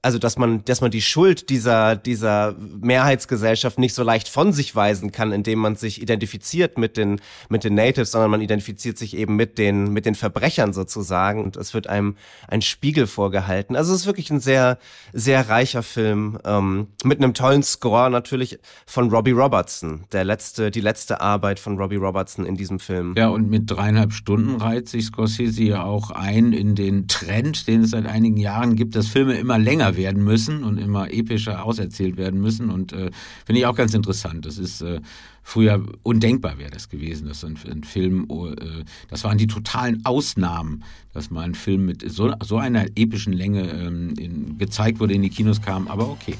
also 0.05 0.19
dass 0.19 0.37
man, 0.37 0.63
dass 0.65 0.81
man 0.81 0.91
die 0.91 1.01
Schuld 1.01 1.49
dieser, 1.49 1.95
dieser 1.95 2.55
Mehrheitsgesellschaft 2.79 3.79
nicht 3.79 3.95
so 3.95 4.03
leicht 4.03 4.29
von 4.29 4.53
sich 4.53 4.75
weisen 4.75 5.11
kann, 5.11 5.31
indem 5.31 5.57
man 5.57 5.77
sich 5.77 5.99
identifiziert 5.99 6.77
mit 6.77 6.95
den, 6.95 7.19
mit 7.49 7.63
den 7.63 7.73
Natives, 7.73 8.11
sondern 8.11 8.29
man 8.29 8.41
identifiziert 8.41 8.99
sich 8.99 9.17
eben 9.17 9.35
mit 9.35 9.57
den, 9.57 9.91
mit 9.93 10.05
den 10.05 10.13
Verbrechern 10.13 10.73
sozusagen 10.73 11.43
und 11.43 11.57
es 11.57 11.73
wird 11.73 11.87
einem 11.87 12.17
ein 12.47 12.61
Spiegel 12.61 13.07
vorgehalten. 13.07 13.75
Also 13.75 13.95
es 13.95 14.01
ist 14.01 14.05
wirklich 14.05 14.29
ein 14.29 14.39
sehr, 14.39 14.77
sehr 15.11 15.49
reicher 15.49 15.81
Film, 15.81 16.37
ähm, 16.45 16.85
mit 17.03 17.17
einem 17.17 17.33
tollen 17.33 17.63
Score 17.63 18.11
natürlich 18.11 18.59
von 18.85 19.09
Robbie 19.09 19.31
Robertson, 19.31 20.03
der 20.11 20.23
letzte, 20.23 20.69
die 20.69 20.81
letzte 20.81 21.19
Arbeit 21.19 21.57
von 21.57 21.79
Robbie 21.79 21.95
Robertson 21.95 22.45
in 22.45 22.55
diesem 22.55 22.77
Film. 22.77 23.15
Ja, 23.17 23.29
und 23.29 23.49
mit 23.49 23.71
dreieinhalb 23.71 24.13
Stunden 24.13 24.61
reiht 24.61 24.87
sich 24.87 25.05
Scorsese 25.05 25.63
ja 25.63 25.83
auch 25.83 26.11
ein 26.11 26.53
in 26.53 26.75
den 26.75 27.07
Trend, 27.07 27.67
den 27.67 27.81
es 27.81 27.89
seit 27.89 28.05
einigen 28.05 28.37
Jahren 28.37 28.75
gibt, 28.75 28.95
dass 28.95 29.07
Filme 29.07 29.33
immer 29.39 29.57
länger 29.57 29.94
werden 29.97 30.23
müssen 30.23 30.63
und 30.63 30.77
immer 30.77 31.11
epischer 31.11 31.63
auserzählt 31.63 32.17
werden 32.17 32.41
müssen. 32.41 32.69
Und 32.69 32.93
äh, 32.93 33.11
finde 33.45 33.59
ich 33.59 33.65
auch 33.65 33.75
ganz 33.75 33.93
interessant. 33.93 34.45
Das 34.45 34.57
ist 34.57 34.81
äh, 34.81 35.01
früher 35.43 35.83
undenkbar 36.03 36.57
wäre 36.57 36.71
das 36.71 36.89
gewesen, 36.89 37.27
dass 37.27 37.43
ein, 37.43 37.57
ein 37.69 37.83
Film, 37.83 38.25
oh, 38.29 38.47
äh, 38.47 38.83
das 39.09 39.23
waren 39.23 39.37
die 39.37 39.47
totalen 39.47 40.05
Ausnahmen, 40.05 40.83
dass 41.13 41.29
mal 41.29 41.43
ein 41.43 41.55
Film 41.55 41.85
mit 41.85 42.03
so, 42.09 42.33
so 42.43 42.57
einer 42.57 42.85
epischen 42.95 43.33
Länge 43.33 43.69
ähm, 43.69 44.13
in, 44.17 44.57
gezeigt 44.57 44.99
wurde, 44.99 45.13
in 45.13 45.21
die 45.21 45.29
Kinos 45.29 45.61
kam. 45.61 45.87
Aber 45.87 46.09
okay. 46.09 46.35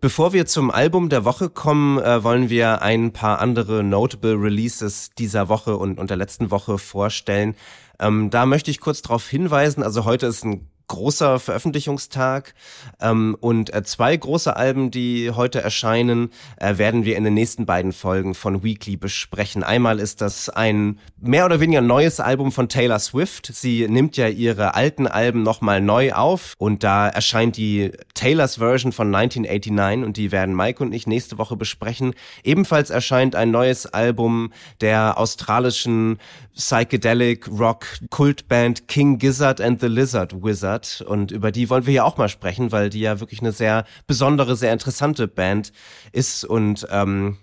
Bevor 0.00 0.32
wir 0.32 0.46
zum 0.46 0.70
Album 0.70 1.08
der 1.08 1.24
Woche 1.24 1.50
kommen, 1.50 1.98
äh, 1.98 2.22
wollen 2.22 2.50
wir 2.50 2.82
ein 2.82 3.12
paar 3.12 3.40
andere 3.40 3.82
notable 3.82 4.40
Releases 4.40 5.10
dieser 5.18 5.48
Woche 5.48 5.76
und, 5.76 5.98
und 5.98 6.10
der 6.10 6.16
letzten 6.16 6.52
Woche 6.52 6.78
vorstellen. 6.78 7.56
Ähm, 7.98 8.30
da 8.30 8.46
möchte 8.46 8.70
ich 8.70 8.78
kurz 8.78 9.02
darauf 9.02 9.28
hinweisen, 9.28 9.82
also 9.82 10.04
heute 10.04 10.26
ist 10.26 10.44
ein 10.44 10.68
großer 10.88 11.38
Veröffentlichungstag. 11.38 12.54
Ähm, 13.00 13.36
und 13.40 13.72
äh, 13.72 13.82
zwei 13.84 14.16
große 14.16 14.56
Alben, 14.56 14.90
die 14.90 15.30
heute 15.30 15.60
erscheinen, 15.60 16.30
äh, 16.56 16.78
werden 16.78 17.04
wir 17.04 17.16
in 17.16 17.24
den 17.24 17.34
nächsten 17.34 17.66
beiden 17.66 17.92
Folgen 17.92 18.34
von 18.34 18.64
Weekly 18.64 18.96
besprechen. 18.96 19.62
Einmal 19.62 20.00
ist 20.00 20.20
das 20.20 20.48
ein 20.48 20.98
mehr 21.20 21.44
oder 21.44 21.60
weniger 21.60 21.80
neues 21.80 22.20
Album 22.20 22.50
von 22.50 22.68
Taylor 22.68 22.98
Swift. 22.98 23.50
Sie 23.52 23.86
nimmt 23.88 24.16
ja 24.16 24.28
ihre 24.28 24.74
alten 24.74 25.06
Alben 25.06 25.42
nochmal 25.42 25.80
neu 25.80 26.12
auf 26.12 26.54
und 26.58 26.82
da 26.82 27.08
erscheint 27.08 27.56
die 27.56 27.92
Taylors 28.14 28.56
Version 28.56 28.92
von 28.92 29.14
1989 29.14 30.04
und 30.04 30.16
die 30.16 30.32
werden 30.32 30.56
Mike 30.56 30.82
und 30.82 30.92
ich 30.92 31.06
nächste 31.06 31.38
Woche 31.38 31.56
besprechen. 31.56 32.14
Ebenfalls 32.42 32.90
erscheint 32.90 33.36
ein 33.36 33.50
neues 33.50 33.86
Album 33.86 34.52
der 34.80 35.18
australischen 35.18 36.18
Psychedelic 36.56 37.48
Rock 37.48 37.86
Kultband 38.10 38.88
King 38.88 39.18
Gizzard 39.18 39.60
and 39.60 39.80
the 39.80 39.86
Lizard 39.86 40.42
Wizard 40.42 40.77
und 41.06 41.30
über 41.30 41.52
die 41.52 41.70
wollen 41.70 41.86
wir 41.86 41.92
ja 41.92 42.04
auch 42.04 42.16
mal 42.16 42.28
sprechen, 42.28 42.72
weil 42.72 42.90
die 42.90 43.00
ja 43.00 43.20
wirklich 43.20 43.40
eine 43.40 43.52
sehr 43.52 43.84
besondere, 44.06 44.56
sehr 44.56 44.72
interessante 44.72 45.28
Band 45.28 45.72
ist 46.12 46.44
und 46.44 46.86
ähm, 46.90 47.38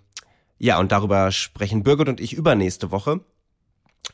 ja, 0.57 0.79
und 0.79 0.91
darüber 0.91 1.31
sprechen 1.31 1.83
Birgit 1.83 2.09
und 2.09 2.21
ich 2.21 2.33
übernächste 2.33 2.91
Woche. 2.91 3.21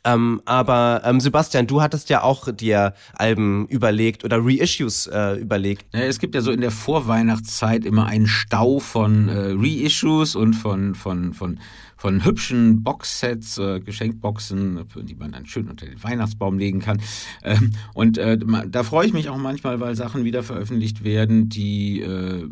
Ähm, 0.03 0.41
aber 0.45 1.01
ähm, 1.05 1.19
Sebastian, 1.19 1.67
du 1.67 1.81
hattest 1.81 2.10
ja 2.10 2.24
auch 2.24 2.51
dir 2.51 2.93
Alben 3.13 3.67
überlegt 3.67 4.24
oder 4.25 4.39
Reissues 4.41 5.07
äh, 5.07 5.36
überlegt. 5.36 5.86
Ja, 5.93 6.01
es 6.01 6.19
gibt 6.19 6.36
ja 6.36 6.41
so 6.41 6.51
in 6.51 6.62
der 6.62 6.71
Vorweihnachtszeit 6.71 7.86
immer 7.86 8.05
einen 8.05 8.27
Stau 8.27 8.79
von 8.79 9.29
äh, 9.29 9.53
Reissues 9.55 10.36
und 10.36 10.53
von, 10.53 10.95
von, 10.95 11.33
von 11.33 11.60
von 12.01 12.25
hübschen 12.25 12.81
Boxsets, 12.81 13.60
äh, 13.60 13.79
Geschenkboxen, 13.79 14.86
die 15.03 15.13
man 15.13 15.33
dann 15.33 15.45
schön 15.45 15.69
unter 15.69 15.86
den 15.86 16.03
Weihnachtsbaum 16.03 16.57
legen 16.57 16.79
kann. 16.79 17.00
Ähm, 17.43 17.74
und 17.93 18.17
äh, 18.17 18.39
da 18.67 18.81
freue 18.81 19.05
ich 19.05 19.13
mich 19.13 19.29
auch 19.29 19.38
manchmal, 19.38 19.79
weil 19.79 19.95
Sachen 19.95 20.24
wieder 20.24 20.41
veröffentlicht 20.41 21.03
werden, 21.03 21.48
die, 21.48 22.01
äh, 22.01 22.48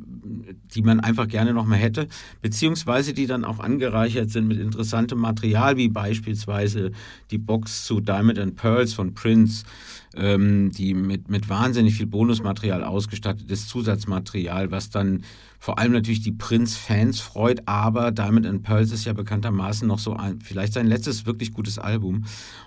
die 0.76 0.84
man 0.84 1.00
einfach 1.00 1.28
gerne 1.28 1.56
noch 1.56 1.66
mal 1.66 1.78
hätte, 1.78 2.08
beziehungsweise 2.44 3.16
die 3.16 3.26
dann 3.26 3.44
auch 3.44 3.60
angereichert 3.60 4.30
sind 4.30 4.48
mit 4.48 4.60
interessantem 4.60 5.18
Material, 5.18 5.78
wie 5.78 5.90
beispielsweise 5.90 6.92
die 7.32 7.38
Box 7.38 7.86
zu 7.86 8.02
Diamond 8.02 8.40
and 8.40 8.56
Pearls 8.56 8.94
von 8.94 9.14
Prince 9.14 9.64
ähm, 10.16 10.72
die 10.72 10.94
mit, 10.94 11.30
mit 11.30 11.50
wahnsinnig 11.50 11.96
viel 11.96 12.08
Bonusmaterial 12.08 12.84
ausgestattet 12.84 13.50
ist, 13.52 13.70
Zusatzmaterial, 13.70 14.72
was 14.72 14.90
dann 14.90 15.24
vor 15.60 15.78
allem 15.78 15.92
natürlich 15.92 16.22
die 16.22 16.32
Prince-Fans 16.32 17.20
freut, 17.20 17.68
aber 17.68 18.12
Diamond 18.12 18.46
and 18.46 18.64
Pearls 18.64 18.92
ist 18.92 19.06
ja 19.06 19.14
bekanntermaßen 19.14 19.88
noch 19.88 20.00
so 20.00 20.14
ein, 20.14 20.40
vielleicht 20.42 20.74
sein 20.74 20.88
letztes 20.88 21.26
wirklich 21.26 21.54
gutes 21.54 21.78
Album. 21.78 22.26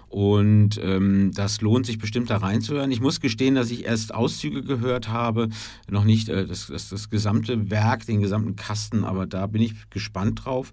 Und 0.08 0.78
ähm, 0.82 1.30
das 1.34 1.62
lohnt 1.62 1.86
sich 1.86 1.98
bestimmt 1.98 2.28
da 2.28 2.36
reinzuhören. 2.36 2.90
Ich 2.90 3.00
muss 3.00 3.20
gestehen, 3.20 3.54
dass 3.54 3.70
ich 3.70 3.86
erst 3.86 4.14
Auszüge 4.14 4.62
gehört 4.62 5.08
habe, 5.08 5.48
noch 5.88 6.04
nicht 6.04 6.28
äh, 6.28 6.46
das, 6.46 6.66
das, 6.66 6.90
das 6.90 7.08
gesamte 7.08 7.70
Werk, 7.70 8.04
den 8.04 8.20
gesamten 8.20 8.54
Kasten, 8.54 9.04
aber 9.04 9.26
da 9.26 9.46
bin 9.46 9.62
ich 9.62 9.88
gespannt 9.88 10.44
drauf. 10.44 10.70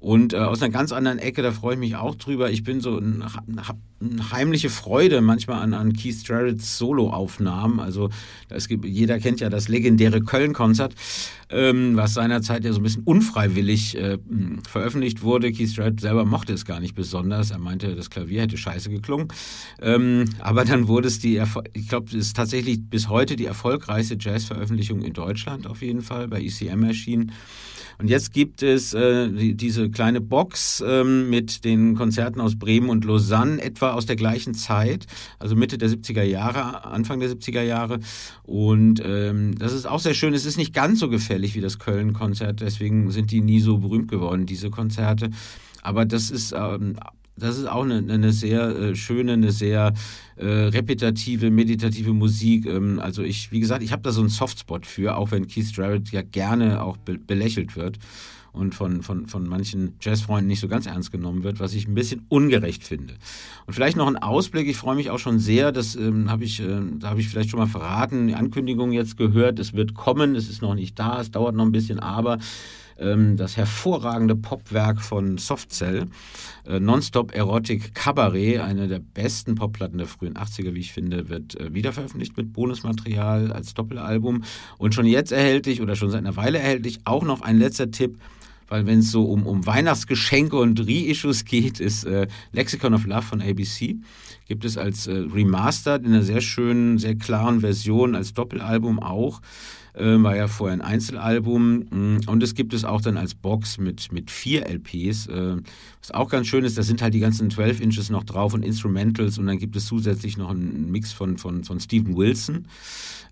Und 0.00 0.32
äh, 0.32 0.38
aus 0.38 0.62
einer 0.62 0.72
ganz 0.72 0.92
anderen 0.92 1.18
Ecke, 1.18 1.42
da 1.42 1.52
freue 1.52 1.74
ich 1.74 1.80
mich 1.80 1.96
auch 1.96 2.14
drüber. 2.14 2.50
Ich 2.50 2.62
bin 2.62 2.80
so 2.80 2.98
eine, 2.98 3.26
heimliche 4.30 4.70
Freude 4.70 5.20
manchmal 5.20 5.60
an, 5.60 5.74
an 5.74 5.92
Keith 5.92 6.22
Jarrett's 6.24 6.78
Soloaufnahmen. 6.78 7.80
Also 7.80 8.10
es 8.48 8.68
gibt, 8.68 8.84
jeder 8.84 9.18
kennt 9.18 9.40
ja 9.40 9.50
das 9.50 9.68
legendäre 9.68 10.20
Köln-Konzert, 10.20 10.94
ähm, 11.50 11.96
was 11.96 12.14
seinerzeit 12.14 12.64
ja 12.64 12.72
so 12.72 12.78
ein 12.78 12.84
bisschen 12.84 13.02
unfreiwillig 13.02 13.96
äh, 13.96 14.18
veröffentlicht 14.68 15.22
wurde. 15.22 15.50
Keith 15.52 15.74
Jarrett 15.74 16.00
selber 16.00 16.24
mochte 16.24 16.52
es 16.52 16.64
gar 16.64 16.78
nicht 16.78 16.94
besonders. 16.94 17.50
Er 17.50 17.58
meinte, 17.58 17.96
das 17.96 18.08
Klavier 18.08 18.42
hätte 18.42 18.56
scheiße 18.56 18.90
geklungen. 18.90 19.28
Ähm, 19.82 20.26
aber 20.38 20.64
dann 20.64 20.86
wurde 20.86 21.08
es 21.08 21.18
die, 21.18 21.42
ich 21.72 21.88
glaube, 21.88 22.06
es 22.10 22.14
ist 22.14 22.36
tatsächlich 22.36 22.78
bis 22.88 23.08
heute 23.08 23.34
die 23.34 23.46
erfolgreichste 23.46 24.16
Jazz-Veröffentlichung 24.20 25.02
in 25.02 25.12
Deutschland 25.12 25.66
auf 25.66 25.82
jeden 25.82 26.02
Fall, 26.02 26.28
bei 26.28 26.40
ECM 26.40 26.84
erschienen. 26.84 27.32
Und 27.98 28.08
jetzt 28.08 28.32
gibt 28.32 28.62
es 28.62 28.94
äh, 28.94 29.28
die, 29.28 29.56
diese 29.56 29.87
kleine 29.92 30.20
Box 30.20 30.82
ähm, 30.86 31.30
mit 31.30 31.64
den 31.64 31.94
Konzerten 31.94 32.40
aus 32.40 32.58
Bremen 32.58 32.88
und 32.88 33.04
Lausanne, 33.04 33.62
etwa 33.62 33.92
aus 33.92 34.06
der 34.06 34.16
gleichen 34.16 34.54
Zeit, 34.54 35.06
also 35.38 35.56
Mitte 35.56 35.78
der 35.78 35.88
70er 35.88 36.22
Jahre, 36.22 36.84
Anfang 36.84 37.20
der 37.20 37.30
70er 37.30 37.62
Jahre. 37.62 38.00
Und 38.42 39.02
ähm, 39.04 39.56
das 39.58 39.72
ist 39.72 39.86
auch 39.86 40.00
sehr 40.00 40.14
schön. 40.14 40.34
Es 40.34 40.44
ist 40.44 40.58
nicht 40.58 40.74
ganz 40.74 41.00
so 41.00 41.08
gefällig 41.08 41.54
wie 41.54 41.60
das 41.60 41.78
Köln-Konzert, 41.78 42.60
deswegen 42.60 43.10
sind 43.10 43.30
die 43.30 43.40
nie 43.40 43.60
so 43.60 43.78
berühmt 43.78 44.08
geworden, 44.08 44.46
diese 44.46 44.70
Konzerte. 44.70 45.30
Aber 45.82 46.04
das 46.04 46.30
ist 46.30 46.52
ähm, 46.52 46.96
das 47.38 47.56
ist 47.56 47.66
auch 47.66 47.84
eine, 47.84 47.98
eine 48.12 48.32
sehr 48.32 48.68
äh, 48.68 48.96
schöne, 48.96 49.34
eine 49.34 49.52
sehr 49.52 49.92
äh, 50.36 50.46
repetitive, 50.46 51.50
meditative 51.50 52.12
Musik. 52.12 52.66
Ähm, 52.66 52.98
also 52.98 53.22
ich, 53.22 53.52
wie 53.52 53.60
gesagt, 53.60 53.82
ich 53.82 53.92
habe 53.92 54.02
da 54.02 54.10
so 54.10 54.20
einen 54.20 54.30
Softspot 54.30 54.86
für, 54.86 55.16
auch 55.16 55.30
wenn 55.30 55.46
Keith 55.46 55.76
Jarrett 55.76 56.10
ja 56.10 56.22
gerne 56.22 56.82
auch 56.82 56.96
be 56.96 57.18
belächelt 57.18 57.76
wird 57.76 57.98
und 58.52 58.74
von, 58.74 59.02
von, 59.02 59.26
von 59.26 59.46
manchen 59.46 59.94
Jazzfreunden 60.00 60.46
nicht 60.46 60.60
so 60.60 60.68
ganz 60.68 60.86
ernst 60.86 61.12
genommen 61.12 61.44
wird, 61.44 61.60
was 61.60 61.74
ich 61.74 61.86
ein 61.86 61.94
bisschen 61.94 62.24
ungerecht 62.28 62.84
finde. 62.84 63.14
Und 63.66 63.74
vielleicht 63.74 63.96
noch 63.96 64.06
ein 64.06 64.16
Ausblick, 64.16 64.68
ich 64.68 64.76
freue 64.76 64.96
mich 64.96 65.10
auch 65.10 65.18
schon 65.18 65.38
sehr, 65.38 65.72
das 65.72 65.94
ähm, 65.96 66.30
habe 66.30 66.44
ich, 66.44 66.60
äh, 66.60 66.80
da 66.98 67.10
habe 67.10 67.20
ich 67.20 67.28
vielleicht 67.28 67.50
schon 67.50 67.60
mal 67.60 67.66
verraten, 67.66 68.26
die 68.28 68.34
Ankündigung 68.34 68.92
jetzt 68.92 69.16
gehört, 69.16 69.58
es 69.58 69.74
wird 69.74 69.94
kommen, 69.94 70.34
es 70.34 70.48
ist 70.48 70.62
noch 70.62 70.74
nicht 70.74 70.98
da, 70.98 71.20
es 71.20 71.30
dauert 71.30 71.54
noch 71.54 71.64
ein 71.64 71.72
bisschen, 71.72 72.00
aber 72.00 72.38
ähm, 72.98 73.36
das 73.36 73.56
hervorragende 73.56 74.36
Popwerk 74.36 75.00
von 75.00 75.38
Softcell, 75.38 76.06
äh, 76.66 76.80
Nonstop 76.80 77.34
Erotic 77.34 77.94
Cabaret, 77.94 78.60
eine 78.60 78.88
der 78.88 78.98
besten 78.98 79.54
Popplatten 79.54 79.98
der 79.98 80.06
frühen 80.06 80.34
80er, 80.34 80.74
wie 80.74 80.80
ich 80.80 80.92
finde, 80.92 81.28
wird 81.28 81.58
äh, 81.58 81.72
wiederveröffentlicht 81.72 82.36
mit 82.36 82.52
Bonusmaterial 82.52 83.52
als 83.52 83.74
Doppelalbum 83.74 84.44
und 84.78 84.94
schon 84.94 85.06
jetzt 85.06 85.32
erhältlich 85.32 85.80
oder 85.80 85.96
schon 85.96 86.10
seit 86.10 86.20
einer 86.20 86.36
Weile 86.36 86.58
erhältlich. 86.58 87.00
Auch 87.04 87.24
noch 87.24 87.42
ein 87.42 87.58
letzter 87.58 87.90
Tipp 87.90 88.18
weil 88.68 88.86
wenn 88.86 88.98
es 88.98 89.10
so 89.10 89.24
um, 89.24 89.46
um 89.46 89.66
Weihnachtsgeschenke 89.66 90.56
und 90.56 90.80
Reissues 90.86 91.44
geht, 91.44 91.80
ist 91.80 92.04
äh, 92.04 92.28
Lexicon 92.52 92.94
of 92.94 93.06
Love 93.06 93.22
von 93.22 93.40
ABC. 93.40 93.96
Gibt 94.46 94.64
es 94.64 94.76
als 94.76 95.06
äh, 95.06 95.12
Remastered 95.12 96.04
in 96.04 96.12
einer 96.12 96.22
sehr 96.22 96.40
schönen, 96.40 96.98
sehr 96.98 97.16
klaren 97.16 97.60
Version, 97.60 98.14
als 98.14 98.34
Doppelalbum 98.34 99.00
auch 99.02 99.40
äh, 99.98 100.22
war 100.22 100.36
ja 100.36 100.48
vorher 100.48 100.76
ein 100.76 100.80
Einzelalbum. 100.80 101.86
Mm, 101.90 102.20
und 102.26 102.42
es 102.42 102.54
gibt 102.54 102.72
es 102.72 102.84
auch 102.84 103.00
dann 103.00 103.16
als 103.16 103.34
Box 103.34 103.78
mit, 103.78 104.12
mit 104.12 104.30
vier 104.30 104.66
LPs. 104.66 105.26
Äh, 105.26 105.56
was 106.00 106.10
auch 106.12 106.30
ganz 106.30 106.46
schön 106.46 106.64
ist, 106.64 106.78
da 106.78 106.82
sind 106.82 107.02
halt 107.02 107.14
die 107.14 107.20
ganzen 107.20 107.50
12 107.50 107.80
Inches 107.80 108.10
noch 108.10 108.24
drauf 108.24 108.54
und 108.54 108.64
Instrumentals 108.64 109.38
und 109.38 109.46
dann 109.46 109.58
gibt 109.58 109.76
es 109.76 109.86
zusätzlich 109.86 110.36
noch 110.36 110.50
einen 110.50 110.90
Mix 110.90 111.12
von, 111.12 111.38
von, 111.38 111.64
von 111.64 111.80
Steven 111.80 112.16
Wilson. 112.16 112.66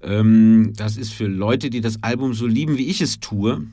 Ähm, 0.02 0.72
das 0.76 0.96
ist 0.96 1.12
für 1.12 1.26
Leute, 1.26 1.70
die 1.70 1.80
das 1.80 2.02
Album 2.02 2.34
so 2.34 2.46
lieben, 2.46 2.78
wie 2.78 2.86
ich 2.86 3.00
es 3.00 3.20
tue, 3.20 3.66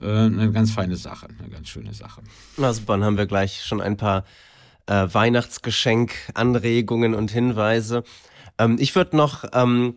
äh, 0.00 0.06
eine 0.06 0.52
ganz 0.52 0.70
feine 0.70 0.96
Sache, 0.96 1.28
eine 1.38 1.48
ganz 1.48 1.68
schöne 1.68 1.94
Sache. 1.94 2.22
Na 2.56 2.72
super, 2.72 2.94
dann 2.94 3.04
haben 3.04 3.18
wir 3.18 3.26
gleich 3.26 3.64
schon 3.64 3.80
ein 3.80 3.96
paar 3.96 4.24
äh, 4.86 5.06
Weihnachtsgeschenk-Anregungen 5.12 7.14
und 7.14 7.30
Hinweise. 7.30 8.04
Ähm, 8.58 8.76
ich 8.78 8.94
würde 8.94 9.16
noch 9.16 9.44
ähm, 9.52 9.94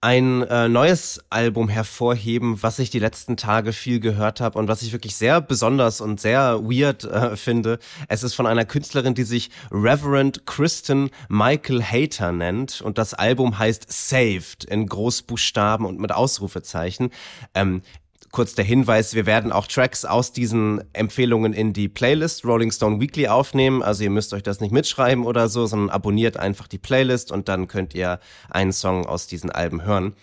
ein 0.00 0.42
äh, 0.42 0.68
neues 0.68 1.24
Album 1.28 1.68
hervorheben, 1.68 2.62
was 2.62 2.78
ich 2.78 2.90
die 2.90 3.00
letzten 3.00 3.36
Tage 3.36 3.72
viel 3.72 3.98
gehört 3.98 4.40
habe 4.40 4.58
und 4.58 4.68
was 4.68 4.82
ich 4.82 4.92
wirklich 4.92 5.16
sehr 5.16 5.40
besonders 5.40 6.00
und 6.00 6.20
sehr 6.20 6.60
weird 6.62 7.02
äh, 7.04 7.36
finde. 7.36 7.80
Es 8.06 8.22
ist 8.22 8.34
von 8.34 8.46
einer 8.46 8.64
Künstlerin, 8.64 9.14
die 9.14 9.24
sich 9.24 9.50
Reverend 9.72 10.46
Kristen 10.46 11.10
Michael 11.28 11.82
Hater 11.82 12.30
nennt 12.30 12.80
und 12.80 12.96
das 12.96 13.12
Album 13.12 13.58
heißt 13.58 13.86
Saved 13.88 14.64
in 14.64 14.86
Großbuchstaben 14.86 15.84
und 15.84 15.98
mit 15.98 16.12
Ausrufezeichen. 16.12 17.10
Ähm, 17.54 17.82
kurz 18.32 18.54
der 18.54 18.64
Hinweis, 18.64 19.14
wir 19.14 19.26
werden 19.26 19.52
auch 19.52 19.66
Tracks 19.66 20.04
aus 20.04 20.32
diesen 20.32 20.82
Empfehlungen 20.92 21.52
in 21.52 21.72
die 21.72 21.88
Playlist 21.88 22.44
Rolling 22.44 22.70
Stone 22.70 23.00
Weekly 23.00 23.28
aufnehmen. 23.28 23.82
Also 23.82 24.04
ihr 24.04 24.10
müsst 24.10 24.32
euch 24.32 24.42
das 24.42 24.60
nicht 24.60 24.72
mitschreiben 24.72 25.24
oder 25.24 25.48
so, 25.48 25.66
sondern 25.66 25.90
abonniert 25.90 26.36
einfach 26.36 26.68
die 26.68 26.78
Playlist 26.78 27.32
und 27.32 27.48
dann 27.48 27.68
könnt 27.68 27.94
ihr 27.94 28.20
einen 28.50 28.72
Song 28.72 29.06
aus 29.06 29.26
diesen 29.26 29.50
Alben 29.50 29.84
hören. 29.84 30.14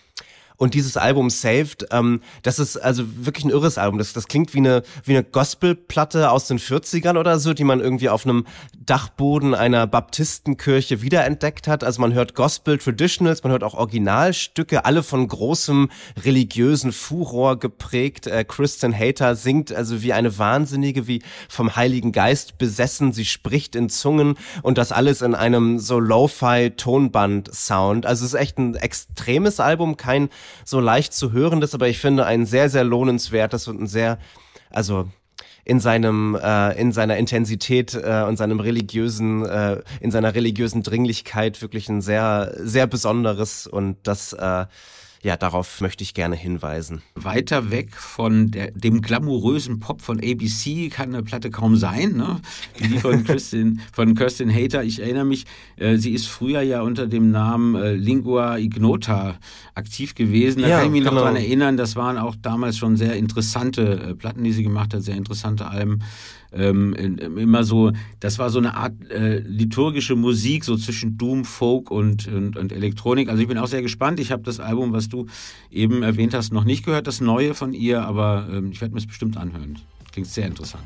Und 0.57 0.73
dieses 0.73 0.97
Album 0.97 1.29
Saved, 1.29 1.87
ähm, 1.91 2.21
das 2.43 2.59
ist 2.59 2.77
also 2.77 3.03
wirklich 3.25 3.45
ein 3.45 3.51
irres 3.51 3.77
Album. 3.77 3.97
Das, 3.97 4.13
das 4.13 4.27
klingt 4.27 4.53
wie 4.53 4.59
eine, 4.59 4.83
wie 5.03 5.15
eine 5.15 5.23
Gospelplatte 5.23 6.31
aus 6.31 6.47
den 6.47 6.59
40ern 6.59 7.17
oder 7.17 7.39
so, 7.39 7.53
die 7.53 7.63
man 7.63 7.79
irgendwie 7.79 8.09
auf 8.09 8.25
einem 8.25 8.45
Dachboden 8.77 9.55
einer 9.55 9.87
Baptistenkirche 9.87 11.01
wiederentdeckt 11.01 11.67
hat. 11.67 11.83
Also 11.83 12.01
man 12.01 12.13
hört 12.13 12.35
Gospel 12.35 12.77
Traditionals, 12.77 13.43
man 13.43 13.51
hört 13.51 13.63
auch 13.63 13.73
Originalstücke, 13.73 14.85
alle 14.85 15.03
von 15.03 15.27
großem 15.27 15.89
religiösen 16.23 16.91
Furor 16.91 17.59
geprägt. 17.59 18.27
Äh, 18.27 18.45
Kristen 18.45 18.97
Hater 18.97 19.35
singt 19.35 19.73
also 19.73 20.01
wie 20.01 20.13
eine 20.13 20.37
Wahnsinnige, 20.37 21.07
wie 21.07 21.21
vom 21.49 21.75
Heiligen 21.75 22.11
Geist 22.11 22.57
besessen. 22.57 23.11
Sie 23.11 23.25
spricht 23.25 23.75
in 23.75 23.89
Zungen 23.89 24.35
und 24.61 24.77
das 24.77 24.91
alles 24.91 25.21
in 25.21 25.35
einem 25.35 25.79
so 25.79 25.99
Lo-Fi-Tonband-Sound. 25.99 28.05
Also 28.05 28.25
es 28.25 28.33
ist 28.33 28.39
echt 28.39 28.57
ein 28.57 28.75
extremes 28.75 29.59
Album, 29.59 29.97
kein 29.97 30.29
so 30.63 30.79
leicht 30.79 31.13
zu 31.13 31.31
hörendes, 31.31 31.73
aber 31.73 31.87
ich 31.87 31.99
finde 31.99 32.25
ein 32.25 32.45
sehr, 32.45 32.69
sehr 32.69 32.83
lohnenswertes 32.83 33.67
und 33.67 33.81
ein 33.81 33.87
sehr, 33.87 34.19
also 34.69 35.07
in 35.65 35.79
seinem 35.79 36.35
äh, 36.35 36.79
in 36.79 36.91
seiner 36.91 37.17
Intensität 37.17 37.95
äh, 37.95 38.23
und 38.27 38.37
seinem 38.37 38.59
religiösen 38.59 39.45
äh, 39.45 39.81
in 39.99 40.11
seiner 40.11 40.35
religiösen 40.35 40.83
Dringlichkeit 40.83 41.61
wirklich 41.61 41.89
ein 41.89 42.01
sehr 42.01 42.53
sehr 42.59 42.85
besonderes 42.85 43.65
und 43.65 43.97
das 44.03 44.33
äh, 44.33 44.65
ja, 45.25 45.37
darauf 45.37 45.81
möchte 45.81 46.03
ich 46.03 46.13
gerne 46.13 46.35
hinweisen. 46.35 47.01
Weiter 47.15 47.71
weg 47.71 47.95
von 47.95 48.51
der, 48.51 48.69
dem 48.69 49.01
glamourösen 49.01 49.79
Pop 49.79 50.03
von 50.03 50.19
ABC 50.19 50.89
kann 50.89 51.15
eine 51.15 51.23
Platte 51.23 51.49
kaum 51.49 51.77
sein, 51.77 52.11
ne? 52.11 52.41
Wie 52.77 52.89
die 52.89 52.99
von 52.99 53.23
Kristin, 53.25 53.81
von 53.91 54.13
Kirsten 54.13 54.53
Hater. 54.53 54.83
Ich 54.83 55.01
erinnere 55.01 55.25
mich, 55.25 55.45
äh, 55.77 55.97
sie 55.97 56.11
ist 56.11 56.27
früher 56.27 56.61
ja 56.61 56.83
unter 56.83 57.07
dem 57.07 57.31
Namen 57.31 57.73
äh, 57.73 57.93
Lingua 57.93 58.59
Ignota 58.59 59.39
aktiv 59.73 60.13
gewesen. 60.13 60.61
Da 60.61 60.67
ja, 60.67 60.77
kann 60.77 60.85
ich 60.85 60.91
mich 60.91 61.01
genau. 61.01 61.13
noch 61.13 61.21
daran 61.21 61.37
erinnern, 61.37 61.75
das 61.75 61.95
waren 61.95 62.19
auch 62.19 62.35
damals 62.39 62.77
schon 62.77 62.95
sehr 62.95 63.15
interessante 63.15 63.81
äh, 63.81 64.13
Platten, 64.13 64.43
die 64.43 64.53
sie 64.53 64.61
gemacht 64.61 64.93
hat, 64.93 65.01
sehr 65.01 65.17
interessante 65.17 65.65
Alben 65.65 66.03
ähm, 66.55 66.93
immer 66.93 67.63
so, 67.63 67.91
das 68.19 68.39
war 68.39 68.49
so 68.49 68.59
eine 68.59 68.75
Art 68.75 68.93
äh, 69.09 69.39
liturgische 69.39 70.15
Musik, 70.15 70.63
so 70.63 70.77
zwischen 70.77 71.17
Doom, 71.17 71.45
Folk 71.45 71.91
und, 71.91 72.27
und, 72.27 72.57
und 72.57 72.71
Elektronik. 72.71 73.29
Also 73.29 73.41
ich 73.41 73.47
bin 73.47 73.57
auch 73.57 73.67
sehr 73.67 73.81
gespannt. 73.81 74.19
Ich 74.19 74.31
habe 74.31 74.43
das 74.43 74.59
Album, 74.59 74.93
was 74.93 75.09
du 75.09 75.27
eben 75.69 76.03
erwähnt 76.03 76.33
hast, 76.33 76.53
noch 76.53 76.63
nicht 76.63 76.85
gehört, 76.85 77.07
das 77.07 77.21
neue 77.21 77.53
von 77.53 77.73
ihr, 77.73 78.03
aber 78.03 78.47
ähm, 78.51 78.71
ich 78.71 78.81
werde 78.81 78.93
mir 78.93 78.99
es 78.99 79.07
bestimmt 79.07 79.37
anhören. 79.37 79.79
Klingt 80.11 80.27
sehr 80.27 80.47
interessant. 80.47 80.83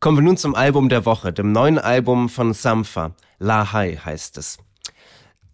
Kommen 0.00 0.18
wir 0.18 0.22
nun 0.22 0.36
zum 0.36 0.54
Album 0.54 0.88
der 0.88 1.04
Woche, 1.04 1.32
dem 1.32 1.52
neuen 1.52 1.78
Album 1.78 2.28
von 2.28 2.54
Sampha. 2.54 3.14
La 3.38 3.72
Hai 3.72 3.96
heißt 3.96 4.38
es. 4.38 4.58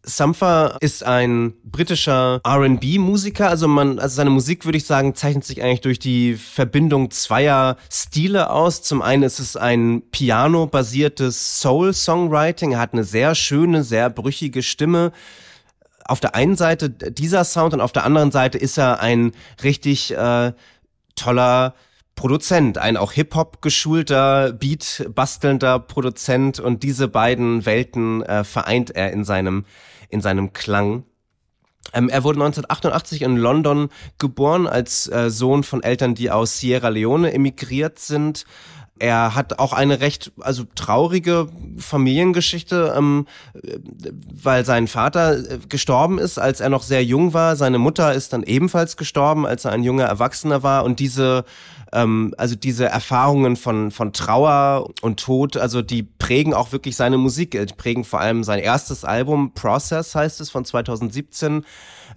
Sampha 0.05 0.77
ist 0.81 1.03
ein 1.03 1.55
britischer 1.65 2.41
R&B-Musiker. 2.45 3.49
Also 3.49 3.69
man, 3.69 3.99
also 3.99 4.17
seine 4.17 4.31
Musik 4.31 4.65
würde 4.67 4.79
ich 4.79 4.85
sagen 4.85 5.15
zeichnet 5.15 5.45
sich 5.45 5.63
eigentlich 5.63 5.81
durch 5.81 5.99
die 5.99 6.35
Verbindung 6.35 7.11
zweier 7.11 7.77
Stile 7.91 8.51
aus. 8.51 8.83
Zum 8.83 9.01
einen 9.03 9.23
ist 9.23 9.39
es 9.39 9.57
ein 9.57 10.03
Piano-basiertes 10.11 11.61
Soul-Songwriting. 11.61 12.73
Er 12.73 12.81
hat 12.81 12.93
eine 12.93 13.05
sehr 13.05 13.35
schöne, 13.35 13.83
sehr 13.83 14.11
brüchige 14.11 14.63
Stimme. 14.63 15.13
Auf 16.05 16.21
der 16.21 16.35
einen 16.35 16.57
Seite 16.57 16.91
dieser 16.91 17.45
Sound 17.45 17.73
und 17.73 17.81
auf 17.81 17.93
der 17.93 18.05
anderen 18.05 18.31
Seite 18.31 18.59
ist 18.59 18.77
er 18.77 19.01
ein 19.01 19.33
richtig 19.63 20.15
äh, 20.15 20.53
toller 21.15 21.75
Produzent, 22.15 22.79
ein 22.79 22.97
auch 22.97 23.13
Hip-Hop 23.13 23.61
geschulter, 23.61 24.53
Beat 24.53 25.11
bastelnder 25.15 25.81
Produzent 25.81 26.61
und 26.61 26.83
diese 26.83 27.09
beiden 27.09 27.67
Welten 27.67 28.23
äh, 28.23 28.45
vereint 28.45 28.91
er 28.91 29.11
in 29.13 29.25
seinem 29.25 29.65
in 30.09 30.21
seinem 30.21 30.53
Klang. 30.53 31.05
Ähm, 31.93 32.09
er 32.09 32.25
wurde 32.25 32.39
1988 32.39 33.23
in 33.23 33.37
London 33.37 33.89
geboren 34.19 34.67
als 34.67 35.07
äh, 35.09 35.31
Sohn 35.31 35.63
von 35.63 35.83
Eltern, 35.83 36.15
die 36.15 36.31
aus 36.31 36.59
Sierra 36.59 36.89
Leone 36.89 37.33
emigriert 37.33 37.99
sind. 37.99 38.45
Er 38.99 39.35
hat 39.35 39.59
auch 39.59 39.73
eine 39.73 40.01
recht, 40.01 40.31
also 40.41 40.65
traurige 40.77 41.49
Familiengeschichte, 41.79 42.95
ähm, 42.97 43.27
weil 44.33 44.65
sein 44.65 44.87
Vater 44.87 45.37
äh, 45.39 45.59
gestorben 45.69 46.19
ist, 46.19 46.39
als 46.39 46.61
er 46.61 46.69
noch 46.69 46.83
sehr 46.85 47.05
jung 47.05 47.35
war. 47.35 47.57
Seine 47.57 47.79
Mutter 47.79 48.15
ist 48.15 48.33
dann 48.33 48.45
ebenfalls 48.45 48.97
gestorben, 48.97 49.47
als 49.47 49.65
er 49.65 49.73
ein 49.73 49.83
junger 49.83 50.05
Erwachsener 50.05 50.63
war. 50.63 50.85
Und 50.85 51.01
diese 51.01 51.45
ähm, 51.95 52.35
also 52.37 52.57
diese 52.57 52.87
Erfahrungen 52.87 53.57
von, 53.57 53.91
von 53.91 54.13
Trauer 54.13 54.91
und 55.01 55.21
Tod, 55.21 55.57
also 55.57 55.81
die 55.81 56.03
prägen 56.03 56.53
auch 56.53 56.73
wirklich 56.73 56.97
seine 56.97 57.17
Musik, 57.19 57.53
die 57.53 57.75
prägen 57.75 58.05
vor 58.05 58.21
allem 58.21 58.43
sein 58.43 58.59
erstes 58.59 59.05
Album, 59.05 59.55
Process 59.55 60.15
heißt 60.15 60.41
es, 60.41 60.51
von 60.51 60.65
2017, 60.65 61.65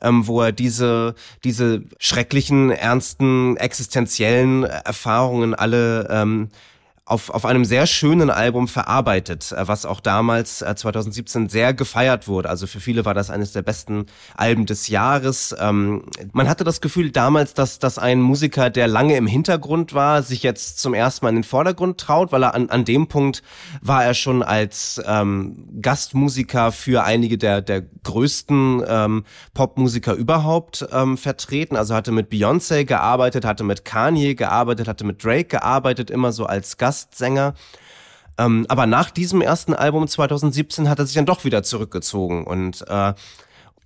ähm, 0.01 0.27
wo 0.27 0.41
er 0.41 0.51
diese, 0.51 1.13
diese 1.43 1.83
schrecklichen, 1.99 2.71
ernsten, 2.71 3.55
existenziellen 3.57 4.63
Erfahrungen 4.63 5.53
alle 5.53 6.07
ähm, 6.09 6.49
auf, 7.07 7.29
auf 7.29 7.45
einem 7.45 7.63
sehr 7.63 7.87
schönen 7.87 8.29
Album 8.29 8.67
verarbeitet, 8.67 9.53
äh, 9.53 9.67
was 9.67 9.85
auch 9.85 10.01
damals 10.01 10.57
2017 10.57 11.45
äh, 11.45 11.49
sehr 11.49 11.73
gefeiert 11.73 12.27
wurde. 12.27 12.49
Also 12.49 12.67
für 12.67 12.81
viele 12.81 13.05
war 13.05 13.13
das 13.13 13.29
eines 13.29 13.53
der 13.53 13.61
besten 13.61 14.07
Alben 14.35 14.65
des 14.65 14.89
Jahres. 14.89 15.55
Ähm, 15.57 16.03
man 16.33 16.49
hatte 16.49 16.65
das 16.65 16.81
Gefühl 16.81 17.11
damals, 17.11 17.53
dass, 17.53 17.79
dass 17.79 17.97
ein 17.97 18.21
Musiker, 18.21 18.69
der 18.69 18.89
lange 18.89 19.15
im 19.15 19.25
Hintergrund 19.25 19.93
war, 19.93 20.21
sich 20.21 20.43
jetzt 20.43 20.79
zum 20.79 20.93
ersten 20.93 21.25
Mal 21.25 21.29
in 21.29 21.35
den 21.37 21.43
Vordergrund 21.45 21.97
traut, 21.97 22.33
weil 22.33 22.43
er 22.43 22.53
an, 22.53 22.69
an 22.69 22.83
dem 22.83 23.07
Punkt 23.07 23.41
war 23.81 24.03
er 24.03 24.13
schon 24.13 24.43
als 24.43 25.01
ähm, 25.07 25.65
Gastmusiker 25.81 26.73
für 26.73 27.05
einige 27.05 27.37
der, 27.37 27.61
der 27.61 27.83
größten 28.03 28.83
ähm, 28.85 29.23
Popmusiker 29.53 30.13
überhaupt 30.13 30.85
ähm, 30.91 31.17
vertreten. 31.17 31.77
Also 31.77 31.95
hatte 31.95 32.11
mit 32.11 32.29
Beyoncé 32.29 32.83
gearbeitet, 32.83 33.45
hatte 33.45 33.63
mit 33.63 33.85
Kanye 33.85 34.35
gearbeitet, 34.35 34.89
hatte 34.89 35.05
mit 35.05 35.23
Drake 35.23 35.45
gearbeitet, 35.45 36.11
immer 36.11 36.33
so 36.33 36.45
als 36.45 36.75
Gast 36.75 36.96
Gastsänger. 36.97 37.53
Ähm, 38.39 38.65
aber 38.69 38.85
nach 38.85 39.09
diesem 39.11 39.41
ersten 39.41 39.73
Album 39.73 40.07
2017 40.07 40.89
hat 40.89 40.99
er 40.99 41.05
sich 41.05 41.15
dann 41.15 41.25
doch 41.25 41.43
wieder 41.43 41.63
zurückgezogen 41.63 42.45
und 42.45 42.85
äh, 42.87 43.13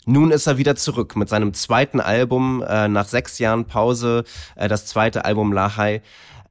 nun 0.06 0.32
ist 0.32 0.48
er 0.48 0.58
wieder 0.58 0.76
zurück 0.76 1.16
mit 1.16 1.30
seinem 1.30 1.54
zweiten 1.54 2.00
Album 2.02 2.64
äh, 2.68 2.88
nach 2.88 3.08
sechs 3.08 3.40
Jahren 3.40 3.66
Pause, 3.66 4.26
äh, 4.56 4.68
das 4.68 4.88
zweite 4.88 5.24
Album 5.26 5.54
Lahai. 5.54 6.02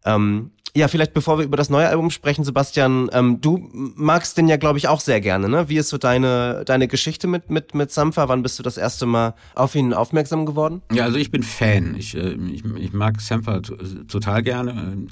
Ähm, 0.05 0.53
ja, 0.75 0.89
vielleicht 0.89 1.13
bevor 1.13 1.39
wir 1.39 1.45
über 1.45 1.57
das 1.57 1.69
neue 1.69 1.89
Album 1.89 2.11
sprechen, 2.11 2.45
Sebastian, 2.45 3.11
ähm, 3.13 3.41
du 3.41 3.69
magst 3.73 4.39
den 4.39 4.49
ja, 4.49 4.57
glaube 4.57 4.79
ich, 4.79 4.87
auch 4.89 5.01
sehr 5.01 5.21
gerne. 5.21 5.49
Ne? 5.49 5.69
Wie 5.69 5.77
ist 5.77 5.89
so 5.89 5.99
deine 5.99 6.63
deine 6.65 6.89
Geschichte 6.89 7.27
mit 7.27 7.51
mit 7.51 7.75
mit 7.75 7.91
Sampha? 7.91 8.29
Wann 8.29 8.43
bist 8.43 8.59
du 8.59 8.63
das 8.63 8.79
erste 8.79 9.05
Mal 9.05 9.35
auf 9.55 9.75
ihn 9.75 9.93
aufmerksam 9.93 10.47
geworden? 10.47 10.81
Ja, 10.93 11.05
also 11.05 11.19
ich 11.19 11.31
bin 11.31 11.43
Fan. 11.43 11.97
Ich 11.99 12.17
äh, 12.17 12.35
ich, 12.53 12.65
ich 12.65 12.93
mag 12.93 13.21
Sampha 13.21 13.61
total 14.09 14.43
gerne. 14.43 15.07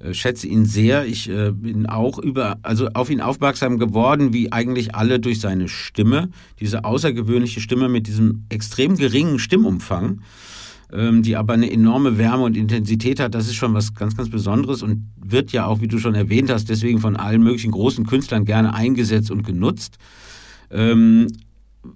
Äh, 0.00 0.14
schätze 0.14 0.46
ihn 0.46 0.64
sehr. 0.64 1.06
Ich 1.06 1.28
äh, 1.28 1.50
bin 1.52 1.86
auch 1.86 2.18
über, 2.18 2.58
also 2.62 2.88
auf 2.94 3.10
ihn 3.10 3.20
aufmerksam 3.20 3.78
geworden, 3.78 4.32
wie 4.32 4.52
eigentlich 4.52 4.94
alle 4.94 5.18
durch 5.20 5.40
seine 5.40 5.68
Stimme, 5.68 6.30
diese 6.60 6.84
außergewöhnliche 6.84 7.60
Stimme 7.60 7.88
mit 7.88 8.06
diesem 8.06 8.44
extrem 8.48 8.96
geringen 8.96 9.38
Stimmumfang, 9.38 10.20
ähm, 10.92 11.22
die 11.22 11.36
aber 11.36 11.54
eine 11.54 11.70
enorme 11.70 12.16
Wärme 12.16 12.44
und 12.44 12.56
Intensität 12.56 13.20
hat. 13.20 13.34
Das 13.34 13.46
ist 13.46 13.56
schon 13.56 13.74
was 13.74 13.94
ganz, 13.94 14.16
ganz 14.16 14.30
Besonderes 14.30 14.82
und 14.82 15.08
wird 15.16 15.52
ja 15.52 15.66
auch, 15.66 15.80
wie 15.80 15.88
du 15.88 15.98
schon 15.98 16.14
erwähnt 16.14 16.50
hast, 16.50 16.68
deswegen 16.68 17.00
von 17.00 17.16
allen 17.16 17.42
möglichen 17.42 17.72
großen 17.72 18.06
Künstlern 18.06 18.44
gerne 18.44 18.74
eingesetzt 18.74 19.30
und 19.30 19.42
genutzt. 19.42 19.98
Ähm, 20.70 21.26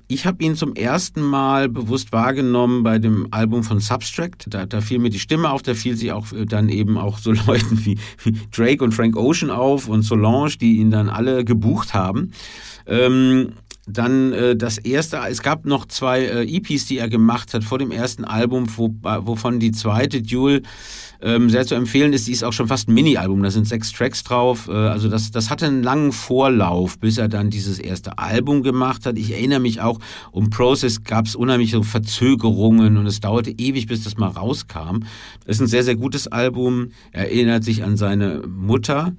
ich 0.06 0.26
habe 0.26 0.42
ihn 0.44 0.54
zum 0.54 0.74
ersten 0.74 1.22
Mal 1.22 1.68
bewusst 1.68 2.12
wahrgenommen 2.12 2.82
bei 2.82 2.98
dem 2.98 3.28
Album 3.32 3.64
von 3.64 3.80
Substract. 3.80 4.46
Da, 4.48 4.66
da 4.66 4.80
fiel 4.80 4.98
mir 4.98 5.10
die 5.10 5.18
Stimme 5.18 5.50
auf, 5.50 5.62
da 5.62 5.74
fiel 5.74 5.96
sie 5.96 6.12
auch 6.12 6.32
äh, 6.32 6.46
dann 6.46 6.68
eben 6.68 6.98
auch 6.98 7.18
so 7.18 7.32
Leuten 7.46 7.84
wie, 7.84 7.98
Drake 8.54 8.82
und 8.82 8.92
Frank 8.92 9.16
Ocean 9.16 9.50
auf 9.50 9.88
und 9.88 10.02
Solange, 10.02 10.50
die 10.60 10.76
ihn 10.76 10.90
dann 10.90 11.08
alle 11.08 11.44
gebucht 11.44 11.94
haben. 11.94 12.32
Ähm, 12.86 13.52
dann 13.86 14.32
äh, 14.32 14.56
das 14.56 14.78
erste, 14.78 15.18
es 15.28 15.42
gab 15.42 15.64
noch 15.64 15.86
zwei 15.86 16.20
äh, 16.20 16.56
EPs, 16.56 16.86
die 16.86 16.98
er 16.98 17.08
gemacht 17.08 17.52
hat 17.52 17.64
vor 17.64 17.78
dem 17.78 17.90
ersten 17.90 18.24
Album, 18.24 18.66
wo, 18.76 18.94
wovon 19.02 19.58
die 19.58 19.72
zweite 19.72 20.22
Duel 20.22 20.62
ähm, 21.22 21.48
sehr 21.48 21.66
zu 21.66 21.74
empfehlen 21.74 22.12
ist. 22.12 22.26
Die 22.26 22.32
ist 22.32 22.44
auch 22.44 22.52
schon 22.52 22.68
fast 22.68 22.88
ein 22.88 22.94
Mini-Album, 22.94 23.42
da 23.42 23.50
sind 23.50 23.66
sechs 23.66 23.92
Tracks 23.92 24.24
drauf. 24.24 24.68
Äh, 24.68 24.72
also 24.72 25.08
das, 25.08 25.30
das 25.30 25.50
hatte 25.50 25.66
einen 25.66 25.82
langen 25.82 26.12
Vorlauf, 26.12 26.98
bis 26.98 27.18
er 27.18 27.28
dann 27.28 27.50
dieses 27.50 27.78
erste 27.78 28.18
Album 28.18 28.62
gemacht 28.62 29.06
hat. 29.06 29.18
Ich 29.18 29.32
erinnere 29.32 29.60
mich 29.60 29.80
auch, 29.80 29.98
um 30.32 30.50
Process 30.50 31.04
gab 31.04 31.26
es 31.26 31.36
unheimliche 31.36 31.82
Verzögerungen 31.82 32.96
und 32.96 33.06
es 33.06 33.20
dauerte 33.20 33.50
ewig, 33.50 33.86
bis 33.86 34.04
das 34.04 34.16
mal 34.16 34.28
rauskam. 34.28 35.00
Das 35.46 35.56
ist 35.56 35.60
ein 35.60 35.66
sehr, 35.68 35.84
sehr 35.84 35.96
gutes 35.96 36.26
Album. 36.26 36.88
Er 37.12 37.30
erinnert 37.30 37.64
sich 37.64 37.84
an 37.84 37.96
seine 37.96 38.42
Mutter 38.46 39.12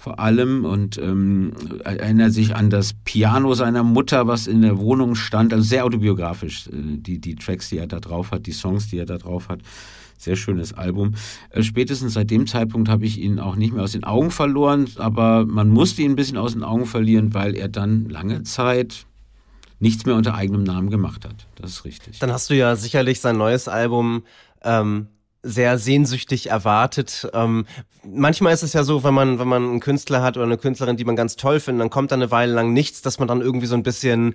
vor 0.00 0.18
allem 0.18 0.64
und 0.64 0.96
ähm, 0.96 1.52
erinnert 1.84 2.32
sich 2.32 2.56
an 2.56 2.70
das 2.70 2.94
Piano 3.04 3.52
seiner 3.54 3.82
Mutter, 3.82 4.26
was 4.26 4.46
in 4.46 4.62
der 4.62 4.78
Wohnung 4.78 5.14
stand. 5.14 5.52
Also 5.52 5.64
sehr 5.64 5.84
autobiografisch, 5.84 6.68
äh, 6.68 6.70
die, 6.72 7.18
die 7.20 7.34
Tracks, 7.34 7.68
die 7.68 7.76
er 7.76 7.86
da 7.86 8.00
drauf 8.00 8.30
hat, 8.30 8.46
die 8.46 8.52
Songs, 8.52 8.88
die 8.88 8.98
er 8.98 9.06
da 9.06 9.18
drauf 9.18 9.50
hat. 9.50 9.60
Sehr 10.20 10.36
schönes 10.36 10.74
Album. 10.74 11.14
Äh, 11.48 11.62
spätestens 11.62 12.12
seit 12.12 12.30
dem 12.30 12.46
Zeitpunkt 12.46 12.90
habe 12.90 13.06
ich 13.06 13.18
ihn 13.18 13.40
auch 13.40 13.56
nicht 13.56 13.72
mehr 13.72 13.82
aus 13.82 13.92
den 13.92 14.04
Augen 14.04 14.30
verloren, 14.30 14.86
aber 14.96 15.46
man 15.46 15.70
musste 15.70 16.02
ihn 16.02 16.12
ein 16.12 16.16
bisschen 16.16 16.36
aus 16.36 16.52
den 16.52 16.62
Augen 16.62 16.84
verlieren, 16.84 17.32
weil 17.32 17.56
er 17.56 17.68
dann 17.68 18.06
lange 18.10 18.42
Zeit 18.42 19.06
nichts 19.78 20.04
mehr 20.04 20.16
unter 20.16 20.34
eigenem 20.34 20.62
Namen 20.62 20.90
gemacht 20.90 21.24
hat. 21.24 21.46
Das 21.54 21.70
ist 21.70 21.84
richtig. 21.86 22.18
Dann 22.18 22.30
hast 22.30 22.50
du 22.50 22.54
ja 22.54 22.76
sicherlich 22.76 23.20
sein 23.20 23.38
neues 23.38 23.66
Album 23.66 24.24
ähm, 24.62 25.06
sehr 25.42 25.78
sehnsüchtig 25.78 26.50
erwartet. 26.50 27.26
Ähm, 27.32 27.64
manchmal 28.04 28.52
ist 28.52 28.62
es 28.62 28.74
ja 28.74 28.84
so, 28.84 29.02
wenn 29.02 29.14
man, 29.14 29.38
wenn 29.38 29.48
man 29.48 29.64
einen 29.64 29.80
Künstler 29.80 30.22
hat 30.22 30.36
oder 30.36 30.44
eine 30.44 30.58
Künstlerin, 30.58 30.98
die 30.98 31.06
man 31.06 31.16
ganz 31.16 31.36
toll 31.36 31.60
findet, 31.60 31.80
dann 31.80 31.90
kommt 31.90 32.10
da 32.10 32.16
eine 32.16 32.30
Weile 32.30 32.52
lang 32.52 32.74
nichts, 32.74 33.00
dass 33.00 33.18
man 33.18 33.26
dann 33.26 33.40
irgendwie 33.40 33.66
so 33.66 33.74
ein 33.74 33.82
bisschen 33.82 34.34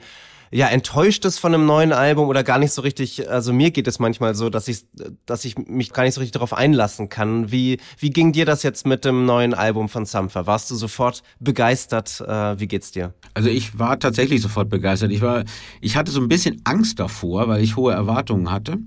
ja 0.51 0.67
enttäuscht 0.67 1.25
ist 1.25 1.39
von 1.39 1.53
einem 1.53 1.65
neuen 1.65 1.91
Album 1.91 2.27
oder 2.27 2.43
gar 2.43 2.59
nicht 2.59 2.71
so 2.71 2.81
richtig, 2.81 3.29
also 3.29 3.53
mir 3.53 3.71
geht 3.71 3.87
es 3.87 3.99
manchmal 3.99 4.35
so, 4.35 4.49
dass 4.49 4.67
ich, 4.67 4.85
dass 5.25 5.45
ich 5.45 5.57
mich 5.57 5.91
gar 5.91 6.03
nicht 6.03 6.13
so 6.13 6.21
richtig 6.21 6.33
darauf 6.33 6.53
einlassen 6.53 7.09
kann. 7.09 7.51
Wie, 7.51 7.79
wie 7.97 8.09
ging 8.09 8.31
dir 8.31 8.45
das 8.45 8.63
jetzt 8.63 8.85
mit 8.85 9.05
dem 9.05 9.25
neuen 9.25 9.53
Album 9.53 9.89
von 9.89 10.05
Sampha? 10.05 10.45
Warst 10.47 10.69
du 10.71 10.75
sofort 10.75 11.23
begeistert? 11.39 12.21
Äh, 12.21 12.59
wie 12.59 12.67
geht's 12.67 12.91
dir? 12.91 13.13
Also 13.33 13.49
ich 13.49 13.77
war 13.79 13.99
tatsächlich 13.99 14.41
sofort 14.41 14.69
begeistert. 14.69 15.11
Ich 15.11 15.21
war, 15.21 15.43
ich 15.81 15.95
hatte 15.97 16.11
so 16.11 16.21
ein 16.21 16.27
bisschen 16.27 16.61
Angst 16.63 16.99
davor, 16.99 17.47
weil 17.47 17.63
ich 17.63 17.75
hohe 17.75 17.93
Erwartungen 17.93 18.51
hatte. 18.51 18.77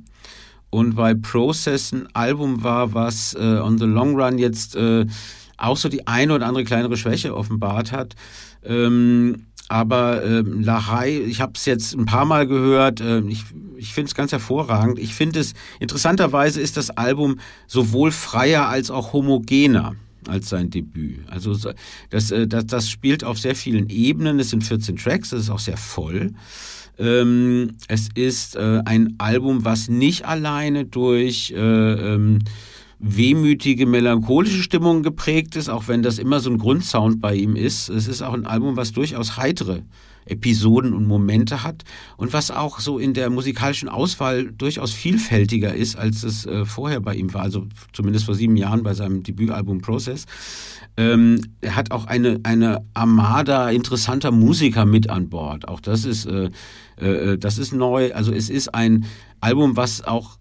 und 0.71 0.97
weil 0.97 1.17
Process 1.17 1.93
ein 1.93 2.09
Album 2.15 2.63
war, 2.63 2.95
was 2.95 3.35
äh, 3.35 3.39
on 3.59 3.79
the 3.79 3.85
long 3.85 4.15
run 4.21 4.39
jetzt 4.39 4.77
äh, 4.77 5.07
auch 5.57 5.77
so 5.77 5.89
die 5.89 6.07
eine 6.07 6.35
oder 6.35 6.47
andere 6.47 6.65
kleinere 6.65 6.97
Schwäche 6.97 7.35
offenbart 7.35 7.91
hat. 7.93 8.15
Ähm, 8.65 9.47
aber 9.69 10.25
ähm, 10.25 10.63
Lahai, 10.63 11.21
ich 11.21 11.41
habe 11.41 11.53
es 11.55 11.67
jetzt 11.67 11.95
ein 11.95 12.07
paar 12.07 12.25
Mal 12.25 12.47
gehört, 12.47 13.01
äh, 13.01 13.21
ich, 13.21 13.45
ich 13.77 13.93
finde 13.93 14.09
es 14.09 14.15
ganz 14.15 14.33
hervorragend. 14.33 14.99
Ich 14.99 15.15
finde 15.15 15.41
es, 15.41 15.55
interessanterweise 15.79 16.61
ist 16.61 16.77
das 16.77 16.91
Album 16.91 17.39
sowohl 17.67 18.11
freier 18.11 18.69
als 18.69 18.91
auch 18.91 19.13
homogener 19.13 19.95
als 20.27 20.49
sein 20.49 20.71
Debüt. 20.71 21.21
Also 21.29 21.57
das, 22.11 22.31
äh, 22.31 22.47
das, 22.47 22.67
das 22.67 22.91
spielt 22.91 23.25
auf 23.25 23.39
sehr 23.39 23.55
vielen 23.55 23.89
Ebenen. 23.89 24.39
Es 24.39 24.51
sind 24.51 24.65
14 24.65 24.97
Tracks, 24.97 25.31
das 25.31 25.43
ist 25.43 25.51
auch 25.51 25.59
sehr 25.59 25.77
voll. 25.77 26.33
Ähm, 26.99 27.77
es 27.87 28.09
ist 28.15 28.57
äh, 28.57 28.83
ein 28.85 29.15
Album, 29.19 29.65
was 29.65 29.89
nicht 29.89 30.25
alleine 30.25 30.85
durch 30.85 31.53
äh, 31.53 31.57
ähm, 31.57 32.41
wehmütige, 32.99 33.87
melancholische 33.87 34.63
Stimmung 34.63 35.03
geprägt 35.03 35.57
ist, 35.57 35.69
auch 35.69 35.89
wenn 35.89 36.03
das 36.03 36.19
immer 36.19 36.41
so 36.41 36.51
ein 36.51 36.59
Grundsound 36.59 37.21
bei 37.21 37.35
ihm 37.35 37.55
ist. 37.55 37.89
Es 37.89 38.09
ist 38.09 38.23
auch 38.23 38.35
ein 38.35 38.47
Album, 38.47 38.77
was 38.77 38.93
durchaus 38.93 39.37
heitere 39.37 39.83
Episoden 40.27 40.93
und 40.93 41.07
Momente 41.07 41.63
hat 41.63 41.85
und 42.17 42.33
was 42.33 42.51
auch 42.51 42.81
so 42.81 42.99
in 42.99 43.15
der 43.15 43.31
musikalischen 43.31 43.89
Auswahl 43.89 44.53
durchaus 44.53 44.93
vielfältiger 44.93 45.75
ist, 45.75 45.97
als 45.97 46.23
es 46.23 46.47
äh, 46.47 46.65
vorher 46.65 47.01
bei 47.01 47.15
ihm 47.15 47.33
war, 47.33 47.43
also 47.43 47.67
zumindest 47.93 48.27
vor 48.27 48.35
sieben 48.35 48.57
Jahren 48.57 48.83
bei 48.83 48.95
seinem 48.95 49.23
Debütalbum 49.23 49.81
Process. 49.81 50.27
Ähm, 50.97 51.41
er 51.61 51.77
hat 51.77 51.93
auch 51.93 52.07
eine, 52.07 52.41
eine 52.43 52.85
Armada 52.95 53.71
interessanter 53.71 54.33
Musiker 54.33 54.85
mit 54.85 55.09
an 55.09 55.29
Bord. 55.29 55.69
Auch 55.69 55.81
das 55.81 56.05
ist, 56.05 56.27
äh, 56.27 56.51
äh, 56.97 57.39
das 57.39 57.59
ist 57.59 57.73
neu. 57.73 58.13
Also 58.13 58.33
es 58.33 58.51
ist 58.51 58.75
ein 58.75 59.07
Album, 59.41 59.77
was 59.77 60.03
auch 60.03 60.38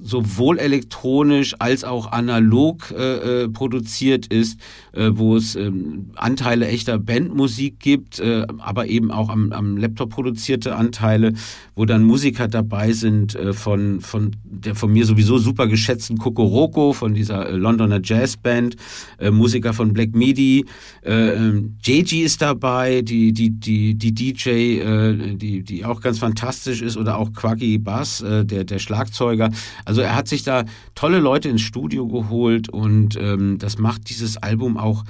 sowohl 0.00 0.58
elektronisch 0.58 1.54
als 1.58 1.84
auch 1.84 2.12
analog 2.12 2.90
äh, 2.90 3.44
äh, 3.44 3.48
produziert 3.48 4.26
ist, 4.26 4.58
äh, 4.92 5.10
wo 5.12 5.36
es 5.36 5.56
ähm, 5.56 6.10
Anteile 6.14 6.68
echter 6.68 6.98
Bandmusik 6.98 7.80
gibt, 7.80 8.20
äh, 8.20 8.46
aber 8.58 8.86
eben 8.86 9.10
auch 9.10 9.28
am, 9.28 9.52
am 9.52 9.76
Laptop 9.76 10.10
produzierte 10.10 10.76
Anteile, 10.76 11.32
wo 11.74 11.84
dann 11.84 12.04
Musiker 12.04 12.48
dabei 12.48 12.92
sind 12.92 13.34
äh, 13.34 13.52
von, 13.52 14.00
von 14.00 14.36
der 14.44 14.74
von 14.74 14.92
mir 14.92 15.04
sowieso 15.04 15.38
super 15.38 15.66
geschätzten 15.66 16.18
Kokoroko, 16.18 16.92
von 16.92 17.14
dieser 17.14 17.48
äh, 17.48 17.56
Londoner 17.56 18.00
Jazzband, 18.02 18.76
äh, 19.18 19.30
Musiker 19.30 19.72
von 19.72 19.92
Black 19.92 20.14
Midi, 20.14 20.64
äh, 21.04 21.30
ähm, 21.30 21.76
JG 21.82 22.22
ist 22.22 22.42
dabei, 22.42 23.02
die, 23.02 23.32
die, 23.32 23.50
die, 23.50 23.94
die 23.94 24.14
DJ, 24.14 24.50
äh, 24.50 25.34
die, 25.36 25.62
die 25.62 25.84
auch 25.84 26.00
ganz 26.00 26.18
fantastisch 26.18 26.82
ist, 26.82 26.96
oder 26.96 27.18
auch 27.18 27.32
Quaggy 27.32 27.78
Bass, 27.78 28.20
äh, 28.20 28.44
der, 28.44 28.64
der 28.64 28.78
Schlagzeuger. 28.78 29.50
Also 29.88 30.02
er 30.02 30.14
hat 30.14 30.28
sich 30.28 30.42
da 30.42 30.66
tolle 30.94 31.18
Leute 31.18 31.48
ins 31.48 31.62
Studio 31.62 32.06
geholt 32.06 32.68
und 32.68 33.16
ähm, 33.16 33.56
das 33.58 33.78
macht 33.78 34.10
dieses 34.10 34.36
Album 34.36 34.76
auch 34.76 35.02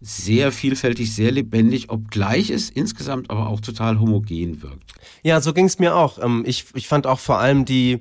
sehr 0.00 0.50
vielfältig, 0.50 1.14
sehr 1.14 1.30
lebendig, 1.30 1.90
obgleich 1.90 2.50
es 2.50 2.68
insgesamt 2.68 3.30
aber 3.30 3.48
auch 3.48 3.60
total 3.60 4.00
homogen 4.00 4.62
wirkt. 4.62 4.94
Ja, 5.22 5.40
so 5.40 5.52
ging 5.52 5.66
es 5.66 5.78
mir 5.78 5.94
auch. 5.94 6.18
Ähm, 6.20 6.42
ich, 6.44 6.64
ich 6.74 6.88
fand 6.88 7.06
auch 7.06 7.20
vor 7.20 7.38
allem 7.38 7.64
die, 7.64 8.00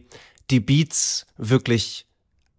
die 0.50 0.60
Beats 0.60 1.28
wirklich 1.38 2.08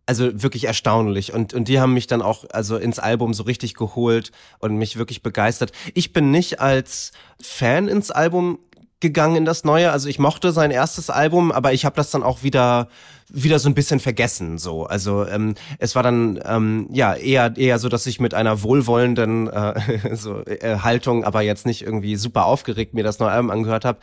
also 0.08 0.40
wirklich 0.40 0.66
erstaunlich 0.66 1.34
und 1.34 1.52
und 1.52 1.66
die 1.66 1.80
haben 1.80 1.92
mich 1.92 2.06
dann 2.06 2.22
auch 2.22 2.44
also 2.52 2.76
ins 2.76 3.00
Album 3.00 3.34
so 3.34 3.42
richtig 3.42 3.74
geholt 3.74 4.30
und 4.60 4.76
mich 4.76 4.96
wirklich 4.96 5.20
begeistert. 5.20 5.72
Ich 5.94 6.12
bin 6.12 6.30
nicht 6.30 6.60
als 6.60 7.10
Fan 7.42 7.88
ins 7.88 8.12
Album 8.12 8.60
gegangen 9.00 9.36
in 9.36 9.44
das 9.44 9.64
neue. 9.64 9.92
Also 9.92 10.08
ich 10.08 10.18
mochte 10.18 10.52
sein 10.52 10.70
erstes 10.70 11.10
Album, 11.10 11.52
aber 11.52 11.72
ich 11.72 11.84
habe 11.84 11.96
das 11.96 12.10
dann 12.10 12.22
auch 12.22 12.42
wieder 12.42 12.88
wieder 13.28 13.58
so 13.58 13.68
ein 13.68 13.74
bisschen 13.74 13.98
vergessen. 13.98 14.56
So, 14.56 14.86
also 14.86 15.26
ähm, 15.26 15.54
es 15.78 15.94
war 15.94 16.02
dann 16.02 16.40
ähm, 16.44 16.88
ja 16.92 17.14
eher 17.14 17.56
eher 17.56 17.78
so, 17.78 17.88
dass 17.88 18.06
ich 18.06 18.20
mit 18.20 18.34
einer 18.34 18.62
wohlwollenden 18.62 19.48
äh, 19.48 20.14
so, 20.14 20.44
äh, 20.44 20.78
Haltung, 20.78 21.24
aber 21.24 21.42
jetzt 21.42 21.66
nicht 21.66 21.82
irgendwie 21.82 22.16
super 22.16 22.46
aufgeregt 22.46 22.94
mir 22.94 23.04
das 23.04 23.18
neue 23.18 23.30
Album 23.30 23.50
angehört 23.50 23.84
habe. 23.84 23.98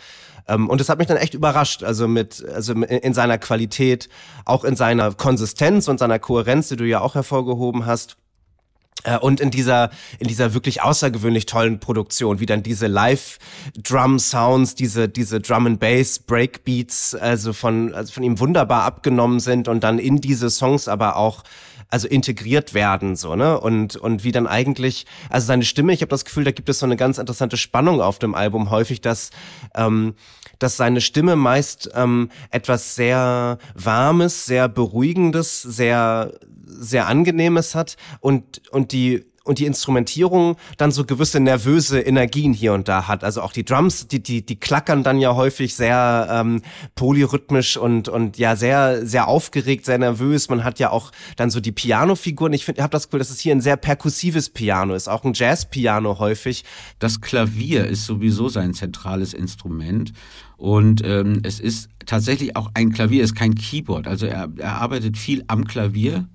Ähm, 0.48 0.70
und 0.70 0.82
es 0.82 0.90
hat 0.90 1.00
mich 1.00 1.08
dann 1.08 1.18
echt 1.18 1.34
überrascht, 1.34 1.84
also 1.84 2.08
mit 2.08 2.46
also 2.54 2.74
in 2.74 3.14
seiner 3.14 3.38
Qualität, 3.38 4.10
auch 4.46 4.66
in 4.66 4.76
seiner 4.76 5.14
Konsistenz 5.14 5.88
und 5.88 6.00
seiner 6.00 6.20
Kohärenz, 6.20 6.68
die 6.68 6.76
du 6.76 6.86
ja 6.86 7.00
auch 7.00 7.16
hervorgehoben 7.16 7.86
hast. 7.86 8.18
Äh, 9.04 9.18
und 9.18 9.40
in 9.40 9.52
dieser, 9.52 9.90
in 10.20 10.28
dieser 10.28 10.54
wirklich 10.54 10.82
außergewöhnlich 10.82 11.46
tollen 11.46 11.80
Produktion, 11.80 12.40
wie 12.40 12.46
dann 12.46 12.64
diese 12.64 12.88
Live-Drum-Sounds, 12.88 14.76
diese, 14.76 15.10
diese 15.10 15.40
Drum 15.40 15.68
and 15.68 15.80
Bass 15.80 16.20
Breakbeats, 16.20 17.16
also 17.16 17.54
von, 17.54 17.94
also 17.94 18.14
von 18.14 18.24
ihm 18.24 18.40
wunderbar 18.40 18.84
abgenommen 18.84 19.40
sind 19.40 19.68
und 19.68 19.84
dann 19.84 20.00
in 20.00 20.18
diese 20.22 20.50
Songs 20.50 20.88
aber 20.88 21.18
auch 21.18 21.44
also 21.94 22.08
integriert 22.08 22.74
werden 22.74 23.16
so 23.16 23.36
ne? 23.36 23.60
Und 23.60 23.96
und 23.96 24.24
wie 24.24 24.32
dann 24.32 24.48
eigentlich 24.48 25.06
also 25.30 25.46
seine 25.46 25.64
Stimme 25.64 25.94
ich 25.94 26.02
habe 26.02 26.10
das 26.10 26.26
Gefühl 26.26 26.44
da 26.44 26.50
gibt 26.50 26.68
es 26.68 26.80
so 26.80 26.88
eine 26.88 26.96
ganz 26.96 27.20
interessante 27.20 27.56
Spannung 27.56 28.02
auf 28.02 28.18
dem 28.18 28.34
Album 28.34 28.72
häufig 28.72 29.00
dass 29.00 29.30
ähm, 29.76 30.16
dass 30.58 30.76
seine 30.76 31.02
Stimme 31.02 31.36
meist 31.36 31.92
ähm, 31.94 32.30
etwas 32.50 32.96
sehr 32.96 33.60
warmes 33.76 34.48
sehr 34.48 34.70
beruhigendes 34.70 35.62
sehr 35.62 36.34
sehr 36.84 37.08
angenehmes 37.08 37.76
hat 37.76 37.98
und 38.20 38.62
und 38.72 38.92
die 38.92 39.26
und 39.44 39.60
die 39.60 39.66
Instrumentierung 39.66 40.56
dann 40.78 40.92
so 40.92 41.06
gewisse 41.06 41.40
nervöse 41.40 42.00
Energien 42.00 42.54
hier 42.54 42.74
und 42.74 42.88
da 42.88 43.08
hat. 43.08 43.24
Also 43.24 43.42
auch 43.42 43.52
die 43.52 43.66
Drums, 43.66 44.08
die, 44.08 44.24
die, 44.24 44.46
die 44.46 44.56
klackern 44.56 45.04
dann 45.04 45.20
ja 45.20 45.36
häufig 45.36 45.76
sehr 45.76 46.28
ähm, 46.32 46.62
polyrhythmisch 46.96 47.76
und, 47.76 48.08
und 48.08 48.38
ja 48.38 48.56
sehr, 48.56 49.06
sehr 49.06 49.28
aufgeregt, 49.28 49.86
sehr 49.86 49.98
nervös. 49.98 50.50
Man 50.50 50.64
hat 50.64 50.80
ja 50.80 50.92
auch 50.92 51.12
dann 51.36 51.50
so 51.50 51.60
die 51.60 51.74
Piano-Figuren. 51.74 52.54
Ich 52.54 52.64
finde, 52.64 52.80
ich 52.80 52.84
habe 52.84 52.92
das 52.92 53.08
Gefühl, 53.08 53.20
dass 53.20 53.30
es 53.30 53.40
hier 53.40 53.54
ein 53.54 53.62
sehr 53.62 53.76
perkussives 53.76 54.50
Piano 54.50 54.94
ist, 54.94 55.10
auch 55.10 55.26
ein 55.26 55.34
Jazz-Piano 55.34 56.20
häufig. 56.20 56.64
Das 57.00 57.20
Klavier 57.20 57.86
ist 57.86 58.06
sowieso 58.06 58.48
sein 58.48 58.74
zentrales 58.74 59.34
Instrument. 59.34 60.14
Und 60.56 61.04
ähm, 61.04 61.42
es 61.44 61.60
ist 61.60 61.90
tatsächlich 62.06 62.56
auch 62.56 62.72
ein 62.74 62.94
Klavier, 62.94 63.22
ist 63.22 63.36
kein 63.36 63.56
Keyboard. 63.56 64.08
Also 64.08 64.26
er, 64.26 64.48
er 64.58 64.76
arbeitet 64.82 65.18
viel 65.18 65.44
am 65.48 65.66
Klavier 65.66 66.30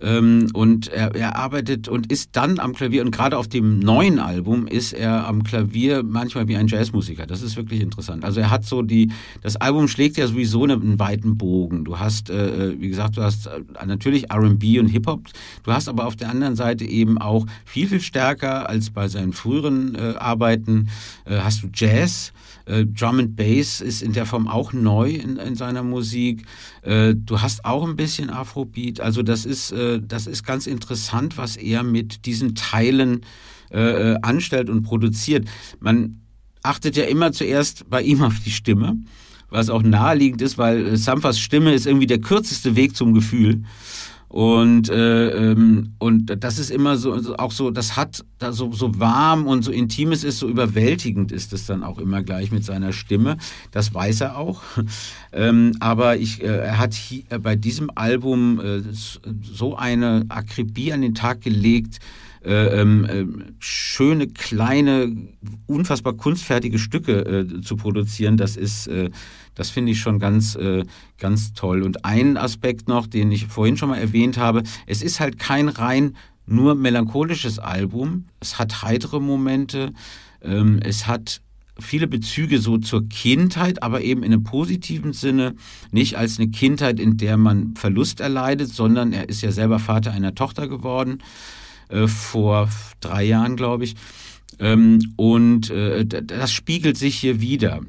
ähm, 0.00 0.48
und 0.52 0.88
er, 0.88 1.14
er 1.14 1.36
arbeitet 1.36 1.88
und 1.88 2.12
ist 2.12 2.30
dann 2.32 2.58
am 2.58 2.74
Klavier 2.74 3.02
und 3.02 3.10
gerade 3.10 3.38
auf 3.38 3.48
dem 3.48 3.78
neuen 3.78 4.18
Album 4.18 4.66
ist 4.66 4.92
er 4.92 5.26
am 5.26 5.42
Klavier 5.42 6.02
manchmal 6.02 6.48
wie 6.48 6.56
ein 6.56 6.66
Jazzmusiker. 6.66 7.26
Das 7.26 7.42
ist 7.42 7.56
wirklich 7.56 7.80
interessant. 7.80 8.24
Also 8.24 8.40
er 8.40 8.50
hat 8.50 8.64
so 8.64 8.82
die, 8.82 9.10
das 9.42 9.56
Album 9.56 9.88
schlägt 9.88 10.16
ja 10.18 10.26
sowieso 10.26 10.64
einen 10.64 10.98
weiten 10.98 11.38
Bogen. 11.38 11.84
Du 11.84 11.98
hast, 11.98 12.30
äh, 12.30 12.78
wie 12.78 12.88
gesagt, 12.88 13.16
du 13.16 13.22
hast 13.22 13.46
äh, 13.46 13.60
natürlich 13.86 14.30
R&B 14.30 14.78
und 14.78 14.88
Hip-Hop. 14.88 15.24
Du 15.62 15.72
hast 15.72 15.88
aber 15.88 16.06
auf 16.06 16.16
der 16.16 16.30
anderen 16.30 16.56
Seite 16.56 16.84
eben 16.84 17.18
auch 17.18 17.46
viel, 17.64 17.88
viel 17.88 18.00
stärker 18.00 18.68
als 18.68 18.90
bei 18.90 19.08
seinen 19.08 19.32
früheren 19.32 19.94
äh, 19.94 20.14
Arbeiten 20.18 20.88
äh, 21.24 21.38
hast 21.38 21.62
du 21.62 21.68
Jazz. 21.72 22.32
Äh, 22.66 22.84
Drum 22.84 23.20
and 23.20 23.36
Bass 23.36 23.80
ist 23.80 24.02
in 24.02 24.12
der 24.12 24.26
Form 24.26 24.48
auch 24.48 24.72
neu 24.72 25.10
in, 25.10 25.36
in 25.36 25.54
seiner 25.54 25.82
Musik. 25.82 26.44
Äh, 26.82 27.14
du 27.14 27.40
hast 27.40 27.64
auch 27.64 27.86
ein 27.86 27.96
bisschen 27.96 28.28
Afrobeat. 28.28 29.00
Also 29.00 29.22
das 29.22 29.46
ist, 29.46 29.72
äh, 29.72 30.00
das 30.06 30.26
ist 30.26 30.44
ganz 30.44 30.66
interessant, 30.66 31.38
was 31.38 31.56
er 31.56 31.82
mit 31.82 32.26
diesen 32.26 32.54
Teilen 32.54 33.22
anstellt 33.68 34.70
und 34.70 34.84
produziert. 34.84 35.48
Man 35.80 36.20
achtet 36.62 36.96
ja 36.96 37.02
immer 37.02 37.32
zuerst 37.32 37.90
bei 37.90 38.00
ihm 38.00 38.22
auf 38.22 38.38
die 38.38 38.52
Stimme, 38.52 38.96
was 39.50 39.70
auch 39.70 39.82
naheliegend 39.82 40.40
ist, 40.40 40.56
weil 40.56 40.96
Samfas 40.96 41.40
Stimme 41.40 41.74
ist 41.74 41.84
irgendwie 41.84 42.06
der 42.06 42.20
kürzeste 42.20 42.76
Weg 42.76 42.94
zum 42.94 43.12
Gefühl. 43.12 43.64
Und, 44.36 44.90
äh, 44.90 45.30
ähm, 45.30 45.94
und 45.98 46.26
das 46.44 46.58
ist 46.58 46.70
immer 46.70 46.98
so, 46.98 47.36
auch 47.38 47.52
so, 47.52 47.70
das 47.70 47.96
hat 47.96 48.22
da 48.38 48.52
so, 48.52 48.70
so 48.70 49.00
warm 49.00 49.46
und 49.46 49.62
so 49.62 49.72
intim 49.72 50.12
es 50.12 50.24
ist, 50.24 50.40
so 50.40 50.46
überwältigend 50.46 51.32
ist 51.32 51.54
es 51.54 51.64
dann 51.64 51.82
auch 51.82 51.98
immer 51.98 52.22
gleich 52.22 52.52
mit 52.52 52.62
seiner 52.62 52.92
Stimme. 52.92 53.38
Das 53.70 53.94
weiß 53.94 54.20
er 54.20 54.36
auch. 54.36 54.60
ähm, 55.32 55.72
aber 55.80 56.18
ich, 56.18 56.42
äh, 56.42 56.48
er 56.48 56.76
hat 56.76 56.92
hier, 56.92 57.22
äh, 57.30 57.38
bei 57.38 57.56
diesem 57.56 57.90
Album 57.94 58.60
äh, 58.60 58.82
so 59.40 59.74
eine 59.74 60.26
Akribie 60.28 60.92
an 60.92 61.00
den 61.00 61.14
Tag 61.14 61.40
gelegt, 61.40 62.00
äh, 62.44 62.82
äh, 62.82 63.26
schöne, 63.58 64.26
kleine, 64.26 65.16
unfassbar 65.66 66.12
kunstfertige 66.12 66.78
Stücke 66.78 67.20
äh, 67.20 67.60
zu 67.62 67.76
produzieren, 67.76 68.36
das 68.36 68.58
ist, 68.58 68.86
äh, 68.86 69.08
das 69.56 69.70
finde 69.70 69.90
ich 69.92 69.98
schon 69.98 70.20
ganz, 70.20 70.54
äh, 70.54 70.84
ganz 71.18 71.52
toll. 71.52 71.82
Und 71.82 72.04
ein 72.04 72.36
Aspekt 72.36 72.88
noch, 72.88 73.08
den 73.08 73.32
ich 73.32 73.46
vorhin 73.46 73.76
schon 73.76 73.88
mal 73.88 73.98
erwähnt 73.98 74.38
habe, 74.38 74.62
es 74.86 75.02
ist 75.02 75.18
halt 75.18 75.38
kein 75.40 75.68
rein 75.68 76.16
nur 76.46 76.76
melancholisches 76.76 77.58
Album. 77.58 78.26
Es 78.38 78.58
hat 78.60 78.82
heitere 78.82 79.20
Momente, 79.20 79.92
ähm, 80.42 80.78
es 80.82 81.08
hat 81.08 81.40
viele 81.78 82.06
Bezüge 82.06 82.58
so 82.58 82.78
zur 82.78 83.08
Kindheit, 83.08 83.82
aber 83.82 84.00
eben 84.00 84.22
in 84.22 84.32
einem 84.32 84.44
positiven 84.44 85.12
Sinne, 85.12 85.54
nicht 85.90 86.16
als 86.16 86.38
eine 86.38 86.48
Kindheit, 86.48 87.00
in 87.00 87.16
der 87.16 87.36
man 87.36 87.74
Verlust 87.74 88.20
erleidet, 88.20 88.68
sondern 88.68 89.12
er 89.12 89.28
ist 89.28 89.42
ja 89.42 89.50
selber 89.50 89.78
Vater 89.78 90.12
einer 90.12 90.34
Tochter 90.34 90.68
geworden 90.68 91.18
äh, 91.88 92.06
vor 92.06 92.68
drei 93.00 93.24
Jahren, 93.24 93.56
glaube 93.56 93.84
ich. 93.84 93.94
Ähm, 94.58 95.00
und 95.16 95.70
äh, 95.70 96.06
das 96.06 96.52
spiegelt 96.52 96.96
sich 96.96 97.16
hier 97.16 97.40
wieder. 97.40 97.80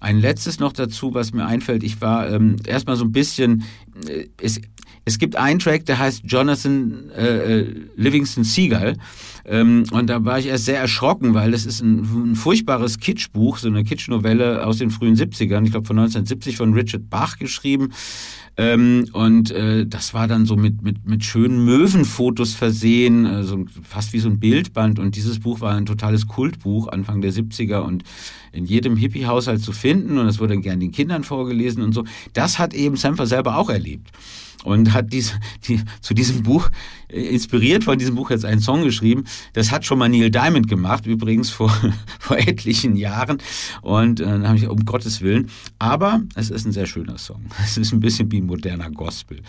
Ein 0.00 0.18
letztes 0.18 0.60
noch 0.60 0.72
dazu, 0.72 1.14
was 1.14 1.32
mir 1.32 1.46
einfällt. 1.46 1.82
Ich 1.82 2.00
war 2.00 2.30
ähm, 2.30 2.56
erstmal 2.66 2.96
so 2.96 3.04
ein 3.04 3.12
bisschen, 3.12 3.64
äh, 4.06 4.26
es, 4.40 4.60
es 5.04 5.18
gibt 5.18 5.36
einen 5.36 5.58
Track, 5.58 5.86
der 5.86 5.98
heißt 5.98 6.22
Jonathan 6.24 7.10
äh, 7.16 7.60
äh, 7.60 7.74
Livingston 7.96 8.44
Seagull. 8.44 8.96
Ähm, 9.44 9.84
und 9.90 10.08
da 10.08 10.24
war 10.24 10.38
ich 10.38 10.46
erst 10.46 10.66
sehr 10.66 10.78
erschrocken, 10.78 11.34
weil 11.34 11.50
das 11.50 11.64
ist 11.64 11.80
ein, 11.80 12.32
ein 12.32 12.36
furchtbares 12.36 12.98
Kitschbuch, 12.98 13.58
so 13.58 13.68
eine 13.68 13.84
Kitschnovelle 13.84 14.66
aus 14.66 14.78
den 14.78 14.90
frühen 14.90 15.16
70ern, 15.16 15.64
ich 15.64 15.70
glaube 15.70 15.86
von 15.86 15.98
1970 15.98 16.56
von 16.56 16.74
Richard 16.74 17.08
Bach 17.08 17.38
geschrieben. 17.38 17.92
Ähm, 18.58 19.06
und 19.12 19.52
äh, 19.52 19.86
das 19.86 20.14
war 20.14 20.26
dann 20.26 20.44
so 20.44 20.56
mit, 20.56 20.82
mit, 20.82 21.06
mit 21.06 21.24
schönen 21.24 21.64
Möwenfotos 21.64 22.54
versehen, 22.54 23.24
äh, 23.24 23.44
so 23.44 23.64
fast 23.84 24.12
wie 24.12 24.18
so 24.18 24.28
ein 24.28 24.40
Bildband. 24.40 24.98
Und 24.98 25.14
dieses 25.14 25.38
Buch 25.38 25.60
war 25.60 25.76
ein 25.76 25.86
totales 25.86 26.26
Kultbuch 26.26 26.88
Anfang 26.88 27.20
der 27.20 27.32
70er 27.32 27.78
und 27.78 28.02
in 28.50 28.64
jedem 28.64 28.96
Hippie-Haushalt 28.96 29.62
zu 29.62 29.70
finden. 29.70 30.18
Und 30.18 30.26
es 30.26 30.40
wurde 30.40 30.58
gern 30.58 30.80
den 30.80 30.90
Kindern 30.90 31.22
vorgelesen 31.22 31.84
und 31.84 31.92
so. 31.92 32.02
Das 32.32 32.58
hat 32.58 32.74
eben 32.74 32.96
Sampler 32.96 33.26
selber 33.26 33.56
auch 33.58 33.70
erlebt 33.70 34.10
und 34.64 34.92
hat 34.92 35.12
dies, 35.12 35.34
die, 35.66 35.80
zu 36.00 36.14
diesem 36.14 36.42
Buch, 36.42 36.70
äh, 37.08 37.20
inspiriert 37.20 37.84
von 37.84 37.98
diesem 37.98 38.14
Buch 38.14 38.30
jetzt 38.30 38.44
einen 38.44 38.60
Song 38.60 38.82
geschrieben. 38.82 39.24
Das 39.52 39.70
hat 39.70 39.84
schon 39.84 39.98
mal 39.98 40.08
Neil 40.08 40.30
Diamond 40.30 40.68
gemacht, 40.68 41.06
übrigens 41.06 41.50
vor, 41.50 41.70
vor 42.18 42.38
etlichen 42.38 42.96
Jahren. 42.96 43.38
Und 43.82 44.20
äh, 44.20 44.24
dann 44.24 44.46
habe 44.46 44.58
ich, 44.58 44.68
um 44.68 44.84
Gottes 44.84 45.20
Willen. 45.20 45.50
Aber 45.78 46.22
es 46.34 46.50
ist 46.50 46.66
ein 46.66 46.72
sehr 46.72 46.86
schöner 46.86 47.18
Song. 47.18 47.46
Es 47.62 47.76
ist 47.76 47.92
ein 47.92 48.00
bisschen 48.00 48.30
wie 48.32 48.40
moderner 48.40 48.90
Gospel. 48.90 49.40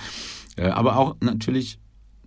Äh, 0.56 0.68
aber 0.68 0.98
auch 0.98 1.16
natürlich 1.22 1.80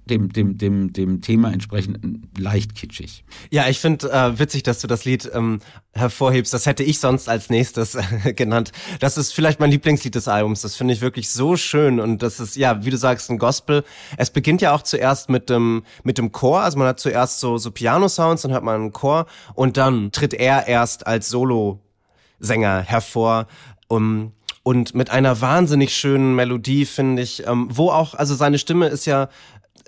dem, 0.06 0.32
dem, 0.32 0.58
dem, 0.58 0.92
dem 0.92 1.20
Thema 1.20 1.52
entsprechend 1.52 1.98
leicht 2.36 2.74
kitschig. 2.74 3.24
Ja, 3.50 3.68
ich 3.68 3.78
finde 3.78 4.10
äh, 4.10 4.38
witzig, 4.38 4.64
dass 4.64 4.80
du 4.80 4.88
das 4.88 5.04
Lied 5.04 5.30
ähm, 5.32 5.60
hervorhebst. 5.92 6.52
Das 6.52 6.66
hätte 6.66 6.82
ich 6.82 6.98
sonst 6.98 7.28
als 7.28 7.50
nächstes 7.50 7.94
äh, 7.94 8.32
genannt. 8.36 8.72
Das 8.98 9.16
ist 9.16 9.32
vielleicht 9.32 9.60
mein 9.60 9.70
Lieblingslied 9.70 10.14
des 10.14 10.26
Albums. 10.26 10.62
Das 10.62 10.74
finde 10.74 10.94
ich 10.94 11.00
wirklich 11.00 11.30
so 11.30 11.56
schön. 11.56 12.00
Und 12.00 12.22
das 12.22 12.40
ist, 12.40 12.56
ja, 12.56 12.84
wie 12.84 12.90
du 12.90 12.96
sagst, 12.96 13.30
ein 13.30 13.38
Gospel. 13.38 13.84
Es 14.16 14.30
beginnt 14.30 14.60
ja 14.60 14.74
auch 14.74 14.82
zuerst 14.82 15.30
mit 15.30 15.48
dem, 15.48 15.84
mit 16.02 16.18
dem 16.18 16.32
Chor. 16.32 16.62
Also 16.62 16.78
man 16.78 16.88
hat 16.88 16.98
zuerst 16.98 17.38
so, 17.40 17.58
so 17.58 17.70
Piano-Sounds, 17.70 18.42
dann 18.42 18.52
hört 18.52 18.64
man 18.64 18.74
einen 18.74 18.92
Chor 18.92 19.26
und 19.54 19.76
dann 19.76 20.10
tritt 20.10 20.34
er 20.34 20.66
erst 20.66 21.06
als 21.06 21.28
Solo-Sänger 21.28 22.80
hervor. 22.82 23.46
Um, 23.88 24.32
und 24.64 24.94
mit 24.94 25.10
einer 25.10 25.40
wahnsinnig 25.40 25.94
schönen 25.96 26.36
Melodie, 26.36 26.86
finde 26.86 27.22
ich, 27.22 27.46
ähm, 27.46 27.66
wo 27.70 27.90
auch, 27.90 28.14
also 28.14 28.34
seine 28.34 28.58
Stimme 28.58 28.86
ist 28.86 29.06
ja 29.06 29.28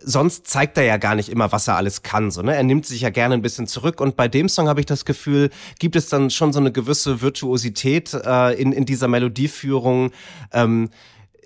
sonst 0.05 0.47
zeigt 0.47 0.77
er 0.77 0.85
ja 0.85 0.97
gar 0.97 1.15
nicht 1.15 1.29
immer, 1.29 1.53
was 1.53 1.69
er 1.69 1.77
alles 1.77 2.03
kann. 2.03 2.31
So, 2.31 2.43
ne? 2.43 2.55
Er 2.55 2.63
nimmt 2.63 2.87
sich 2.87 3.01
ja 3.01 3.11
gerne 3.11 3.35
ein 3.35 3.43
bisschen 3.43 3.67
zurück. 3.67 4.01
Und 4.01 4.17
bei 4.17 4.29
dem 4.29 4.49
Song 4.49 4.69
habe 4.69 4.81
ich 4.81 4.87
das 4.87 5.05
Gefühl, 5.05 5.51
gibt 5.79 5.97
es 5.97 6.09
dann 6.09 6.31
schon 6.31 6.53
so 6.53 6.61
eine 6.61 6.73
gewisse 6.73 7.21
Virtuosität 7.23 8.15
äh, 8.15 8.53
in, 8.55 8.73
in 8.73 8.85
dieser 8.85 9.09
Melodieführung. 9.09 10.11
Ähm, 10.53 10.91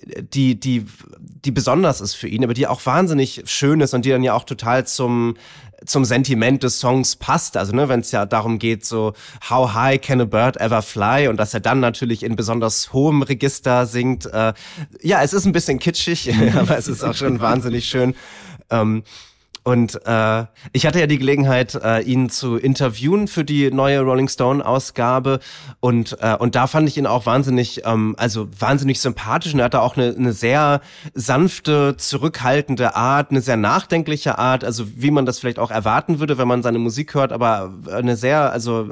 die, 0.05 0.59
die, 0.59 0.87
die 1.19 1.51
besonders 1.51 2.01
ist 2.01 2.15
für 2.15 2.29
ihn, 2.29 2.45
aber 2.45 2.55
die 2.55 2.67
auch 2.67 2.85
wahnsinnig 2.87 3.43
schön 3.47 3.81
ist 3.81 3.95
und 3.95 4.05
die 4.05 4.11
dann 4.11 4.23
ja 4.23 4.35
auch 4.35 4.45
total 4.45 4.87
zum, 4.87 5.37
zum 5.85 6.05
Sentiment 6.05 6.63
des 6.63 6.79
Songs 6.79 7.17
passt. 7.17 7.57
Also, 7.57 7.75
ne, 7.75 7.89
wenn 7.89 8.01
es 8.01 8.11
ja 8.11 8.27
darum 8.27 8.59
geht, 8.59 8.85
so, 8.85 9.13
how 9.49 9.75
high 9.75 10.01
can 10.01 10.21
a 10.21 10.25
bird 10.25 10.57
ever 10.61 10.83
fly? 10.83 11.29
Und 11.29 11.39
dass 11.39 11.55
er 11.55 11.61
dann 11.61 11.81
natürlich 11.81 12.23
in 12.23 12.37
besonders 12.37 12.93
hohem 12.93 13.23
Register 13.23 13.87
singt. 13.87 14.27
Äh, 14.27 14.55
ja, 15.03 15.23
es 15.23 15.33
ist 15.33 15.47
ein 15.47 15.53
bisschen 15.53 15.79
kitschig, 15.79 16.33
aber 16.57 16.79
es 16.79 16.89
ist 16.89 17.03
auch 17.03 17.15
schon 17.15 17.41
wahnsinnig 17.41 17.89
schön. 17.89 18.15
Ähm, 18.71 19.03
und 19.69 20.01
äh, 20.07 20.47
ich 20.73 20.87
hatte 20.87 20.99
ja 20.99 21.07
die 21.07 21.19
Gelegenheit, 21.19 21.75
äh, 21.75 22.01
ihn 22.01 22.31
zu 22.31 22.57
interviewen 22.57 23.29
für 23.29 23.45
die 23.45 23.71
neue 23.71 24.01
Rolling 24.01 24.29
Stone 24.29 24.65
Ausgabe 24.65 25.41
und 25.81 26.17
äh, 26.23 26.37
und 26.39 26.55
da 26.55 26.67
fand 26.67 26.89
ich 26.89 26.97
ihn 26.97 27.07
auch 27.07 27.27
wahnsinnig, 27.27 27.83
ähm, 27.85 28.15
also 28.17 28.49
wahnsinnig 28.59 28.99
sympathisch. 28.99 29.53
Und 29.53 29.59
er 29.59 29.67
hatte 29.67 29.83
auch 29.83 29.99
eine, 29.99 30.15
eine 30.17 30.33
sehr 30.33 30.81
sanfte, 31.13 31.99
zurückhaltende 31.99 32.97
Art, 32.97 33.31
eine 33.31 33.43
sehr 33.43 33.59
nachdenkliche 33.59 34.39
Art, 34.39 34.65
also 34.65 34.87
wie 34.97 35.11
man 35.11 35.27
das 35.27 35.39
vielleicht 35.39 35.59
auch 35.59 35.71
erwarten 35.71 36.19
würde, 36.19 36.39
wenn 36.39 36.49
man 36.49 36.63
seine 36.63 36.79
Musik 36.79 37.13
hört, 37.13 37.31
aber 37.31 37.75
eine 37.93 38.17
sehr, 38.17 38.51
also 38.51 38.89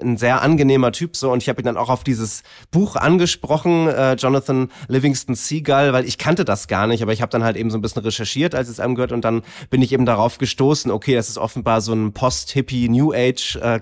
ein 0.00 0.16
sehr 0.16 0.40
angenehmer 0.40 0.92
Typ 0.92 1.14
so. 1.14 1.30
Und 1.30 1.42
ich 1.42 1.50
habe 1.50 1.60
ihn 1.60 1.66
dann 1.66 1.76
auch 1.76 1.90
auf 1.90 2.04
dieses 2.04 2.42
Buch 2.70 2.96
angesprochen, 2.96 3.88
äh, 3.88 4.14
Jonathan 4.14 4.70
Livingston 4.88 5.34
Seagull, 5.34 5.92
weil 5.92 6.06
ich 6.06 6.16
kannte 6.16 6.46
das 6.46 6.68
gar 6.68 6.86
nicht, 6.86 7.02
aber 7.02 7.12
ich 7.12 7.20
habe 7.20 7.30
dann 7.30 7.44
halt 7.44 7.58
eben 7.58 7.70
so 7.70 7.76
ein 7.76 7.82
bisschen 7.82 8.00
recherchiert, 8.00 8.54
als 8.54 8.70
es 8.70 8.80
einem 8.80 8.94
gehört 8.94 9.12
und 9.12 9.22
dann 9.22 9.42
bin 9.68 9.82
ich 9.82 9.92
eben 9.92 10.05
darauf 10.06 10.38
gestoßen, 10.38 10.90
okay, 10.90 11.14
das 11.14 11.28
ist 11.28 11.38
offenbar 11.38 11.80
so 11.80 11.92
ein 11.92 12.12
Post-Hippie 12.12 12.88
New 12.88 13.12
Age 13.12 13.56
äh. 13.56 13.80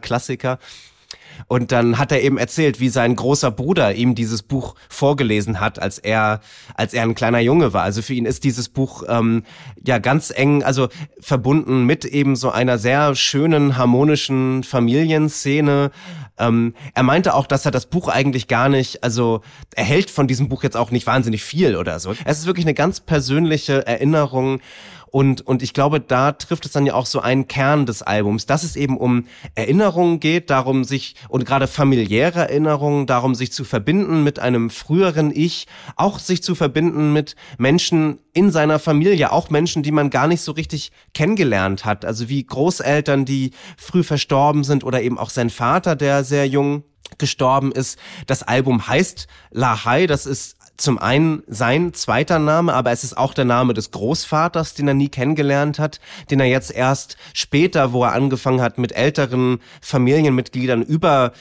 Und 1.47 1.73
dann 1.73 1.99
hat 1.99 2.13
er 2.13 2.23
eben 2.23 2.39
erzählt, 2.39 2.81
wie 2.81 2.89
sein 2.89 3.17
großer 3.17 3.51
Bruder 3.51 3.95
ihm 3.95 4.15
dieses 4.15 4.43
Buch 4.43 4.75
vorgelesen 4.89 5.61
hat, 5.61 5.81
als 5.81 5.99
er, 5.99 6.41
als 6.75 6.95
er 6.95 7.03
ein 7.03 7.15
kleiner 7.15 7.41
Junge 7.41 7.73
war. 7.73 7.83
Also 7.83 8.03
für 8.03 8.15
ihn 8.15 8.27
ist 8.27 8.45
dieses 8.45 8.69
Buch 8.69 9.03
ähm, 9.09 9.43
ja 9.85 9.99
ganz 9.99 10.33
eng, 10.35 10.63
also 10.63 10.89
verbunden 11.21 11.85
mit 11.85 12.05
eben 12.05 12.37
so 12.37 12.51
einer 12.51 12.79
sehr 12.79 13.15
schönen, 13.15 13.77
harmonischen 13.77 14.63
Familienszene. 14.63 15.91
Ähm, 16.39 16.75
er 16.95 17.03
meinte 17.03 17.35
auch, 17.35 17.47
dass 17.47 17.65
er 17.65 17.71
das 17.71 17.87
Buch 17.87 18.09
eigentlich 18.09 18.49
gar 18.49 18.69
nicht, 18.69 19.05
also 19.05 19.43
er 19.75 19.85
hält 19.85 20.11
von 20.11 20.27
diesem 20.27 20.49
Buch 20.49 20.63
jetzt 20.63 20.77
auch 20.77 20.91
nicht 20.91 21.07
wahnsinnig 21.07 21.45
viel 21.45 21.77
oder 21.77 22.01
so. 22.01 22.15
Es 22.25 22.39
ist 22.39 22.47
wirklich 22.47 22.67
eine 22.67 22.75
ganz 22.75 23.01
persönliche 23.01 23.87
Erinnerung 23.87 24.61
und, 25.14 25.46
und 25.46 25.62
ich 25.62 25.74
glaube, 25.74 26.00
da 26.00 26.33
trifft 26.33 26.66
es 26.66 26.72
dann 26.72 26.87
ja 26.87 26.94
auch 26.94 27.07
so 27.07 27.20
einen 27.20 27.46
Kern 27.46 27.87
des 27.87 28.03
Albums, 28.03 28.46
dass 28.46 28.64
es 28.64 28.74
eben 28.74 28.98
um 28.98 29.27
Erinnerungen 29.55 30.18
geht, 30.18 30.50
darum 30.50 30.83
sich, 30.83 31.14
und 31.29 31.46
gerade 31.46 31.68
familiäre 31.68 32.40
Erinnerungen, 32.40 33.07
darum 33.07 33.37
sich 33.37 33.53
zu 33.53 33.62
verbinden 33.62 34.24
mit 34.24 34.40
einem 34.40 34.70
früheren 34.70 35.31
Ich, 35.33 35.68
auch 35.94 36.18
sich 36.18 36.42
zu 36.42 36.57
verbinden 36.57 37.12
mit 37.12 37.37
Menschen 37.59 38.18
in 38.33 38.50
seiner 38.50 38.81
Familie, 38.81 39.31
auch 39.31 39.50
Menschen, 39.50 39.85
die 39.85 39.92
man 39.92 40.11
gar 40.11 40.27
nicht 40.27 40.40
so 40.40 40.50
richtig 40.50 40.90
kennengelernt 41.12 41.85
hat. 41.85 42.05
Also 42.05 42.29
wie 42.29 42.44
Großeltern, 42.44 43.24
die 43.24 43.53
früh 43.77 44.03
verstorben 44.03 44.64
sind 44.64 44.83
oder 44.83 45.00
eben 45.00 45.16
auch 45.16 45.31
sein 45.31 45.50
Vater, 45.50 45.94
der 45.94 46.24
sehr 46.24 46.48
jung 46.48 46.83
gestorben 47.18 47.70
ist. 47.70 48.00
Das 48.27 48.42
Album 48.42 48.88
heißt 48.88 49.29
La 49.53 49.85
Hai, 49.85 50.09
das 50.09 50.27
ist 50.27 50.57
zum 50.77 50.99
einen 50.99 51.43
sein 51.47 51.95
zweiter 51.95 52.39
Name, 52.39 52.75
aber 52.75 52.91
es 52.91 53.05
ist 53.05 53.17
auch 53.17 53.35
der 53.35 53.45
Name 53.45 53.75
des 53.75 53.91
Großvaters, 53.91 54.75
den 54.75 54.89
er 54.89 54.95
nie 54.95 55.09
kennengelernt 55.09 55.79
hat, 55.79 56.01
den 56.31 56.41
er 56.41 56.47
jetzt 56.47 56.73
erst 56.73 57.17
später, 57.33 57.93
wo 57.93 58.05
er 58.05 58.13
angefangen 58.13 58.61
hat, 58.61 58.79
mit 58.79 58.93
älteren 58.93 59.61
Familienmitgliedern 59.81 60.83
über 60.83 61.33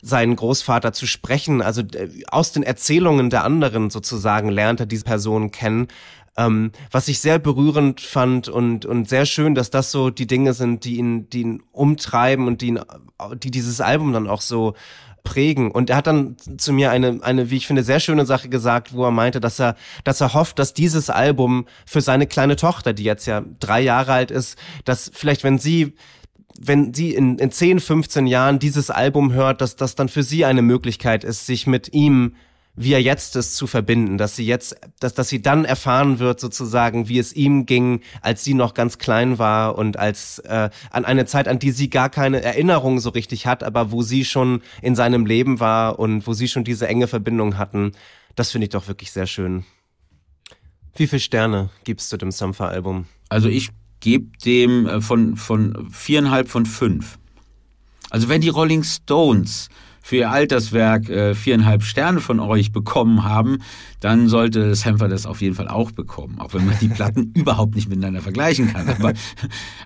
seinen 0.00 0.36
Großvater 0.36 0.92
zu 0.92 1.06
sprechen. 1.06 1.60
Also 1.60 1.82
äh, 1.82 2.08
aus 2.28 2.52
den 2.52 2.62
Erzählungen 2.62 3.30
der 3.30 3.44
anderen 3.44 3.90
sozusagen 3.90 4.48
lernt 4.48 4.80
er 4.80 4.86
diese 4.86 5.04
Person 5.04 5.50
kennen. 5.50 5.88
Ähm, 6.36 6.70
was 6.92 7.08
ich 7.08 7.18
sehr 7.18 7.40
berührend 7.40 8.00
fand 8.00 8.48
und, 8.48 8.86
und 8.86 9.08
sehr 9.08 9.26
schön, 9.26 9.56
dass 9.56 9.70
das 9.70 9.90
so 9.90 10.10
die 10.10 10.28
Dinge 10.28 10.54
sind, 10.54 10.84
die 10.84 10.96
ihn, 10.96 11.28
die 11.30 11.40
ihn 11.40 11.62
umtreiben 11.72 12.46
und 12.46 12.62
die, 12.62 12.68
ihn, 12.68 12.80
die 13.42 13.50
dieses 13.50 13.80
Album 13.80 14.12
dann 14.12 14.28
auch 14.28 14.40
so 14.40 14.74
prägen. 15.28 15.70
Und 15.70 15.90
er 15.90 15.96
hat 15.96 16.06
dann 16.06 16.36
zu 16.56 16.72
mir 16.72 16.90
eine, 16.90 17.18
eine, 17.22 17.50
wie 17.50 17.56
ich 17.56 17.66
finde, 17.66 17.82
sehr 17.82 18.00
schöne 18.00 18.24
Sache 18.24 18.48
gesagt, 18.48 18.94
wo 18.94 19.04
er 19.04 19.10
meinte, 19.10 19.40
dass 19.40 19.60
er, 19.60 19.76
dass 20.04 20.22
er 20.22 20.32
hofft, 20.32 20.58
dass 20.58 20.72
dieses 20.72 21.10
Album 21.10 21.66
für 21.84 22.00
seine 22.00 22.26
kleine 22.26 22.56
Tochter, 22.56 22.94
die 22.94 23.04
jetzt 23.04 23.26
ja 23.26 23.44
drei 23.60 23.82
Jahre 23.82 24.12
alt 24.12 24.30
ist, 24.30 24.58
dass 24.86 25.10
vielleicht, 25.12 25.44
wenn 25.44 25.58
sie 25.58 25.94
wenn 26.60 26.92
sie 26.92 27.14
in, 27.14 27.38
in 27.38 27.52
10, 27.52 27.78
15 27.78 28.26
Jahren 28.26 28.58
dieses 28.58 28.90
Album 28.90 29.32
hört, 29.32 29.60
dass 29.60 29.76
das 29.76 29.94
dann 29.94 30.08
für 30.08 30.24
sie 30.24 30.44
eine 30.44 30.62
Möglichkeit 30.62 31.22
ist, 31.22 31.46
sich 31.46 31.68
mit 31.68 31.92
ihm 31.92 32.34
wie 32.78 32.92
er 32.92 33.02
jetzt 33.02 33.34
ist, 33.34 33.56
zu 33.56 33.66
verbinden, 33.66 34.18
dass 34.18 34.36
sie 34.36 34.46
jetzt, 34.46 34.76
dass, 35.00 35.12
dass 35.12 35.28
sie 35.28 35.42
dann 35.42 35.64
erfahren 35.64 36.20
wird, 36.20 36.38
sozusagen, 36.38 37.08
wie 37.08 37.18
es 37.18 37.32
ihm 37.32 37.66
ging, 37.66 38.00
als 38.22 38.44
sie 38.44 38.54
noch 38.54 38.74
ganz 38.74 38.98
klein 38.98 39.38
war 39.38 39.76
und 39.76 39.98
als 39.98 40.38
äh, 40.40 40.70
an 40.90 41.04
eine 41.04 41.26
Zeit, 41.26 41.48
an 41.48 41.58
die 41.58 41.72
sie 41.72 41.90
gar 41.90 42.08
keine 42.08 42.40
Erinnerung 42.42 43.00
so 43.00 43.10
richtig 43.10 43.46
hat, 43.46 43.64
aber 43.64 43.90
wo 43.90 44.02
sie 44.02 44.24
schon 44.24 44.62
in 44.80 44.94
seinem 44.94 45.26
Leben 45.26 45.58
war 45.58 45.98
und 45.98 46.26
wo 46.26 46.34
sie 46.34 46.46
schon 46.46 46.64
diese 46.64 46.86
enge 46.86 47.08
Verbindung 47.08 47.58
hatten. 47.58 47.92
Das 48.36 48.52
finde 48.52 48.66
ich 48.66 48.70
doch 48.70 48.86
wirklich 48.86 49.10
sehr 49.10 49.26
schön. 49.26 49.64
Wie 50.94 51.08
viele 51.08 51.20
Sterne 51.20 51.70
gibst 51.84 52.12
du 52.12 52.16
dem 52.16 52.30
Sampha-Album? 52.30 53.06
Also 53.28 53.48
ich 53.48 53.70
gebe 54.00 54.36
dem 54.44 54.86
äh, 54.86 55.00
von, 55.00 55.36
von 55.36 55.88
viereinhalb 55.90 56.48
von 56.48 56.64
fünf. 56.64 57.18
Also 58.10 58.28
wenn 58.28 58.40
die 58.40 58.48
Rolling 58.48 58.84
Stones 58.84 59.68
für 60.08 60.16
ihr 60.16 60.30
Alterswerk 60.30 61.10
äh, 61.10 61.34
viereinhalb 61.34 61.82
Sterne 61.82 62.20
von 62.20 62.40
euch 62.40 62.72
bekommen 62.72 63.24
haben, 63.24 63.58
dann 64.00 64.26
sollte 64.26 64.74
Samfer 64.74 65.06
das 65.06 65.26
auf 65.26 65.42
jeden 65.42 65.54
Fall 65.54 65.68
auch 65.68 65.90
bekommen, 65.90 66.38
auch 66.38 66.54
wenn 66.54 66.64
man 66.64 66.78
die 66.80 66.88
Platten 66.88 67.32
überhaupt 67.36 67.74
nicht 67.74 67.90
miteinander 67.90 68.22
vergleichen 68.22 68.72
kann. 68.72 68.88
Aber, 68.88 69.12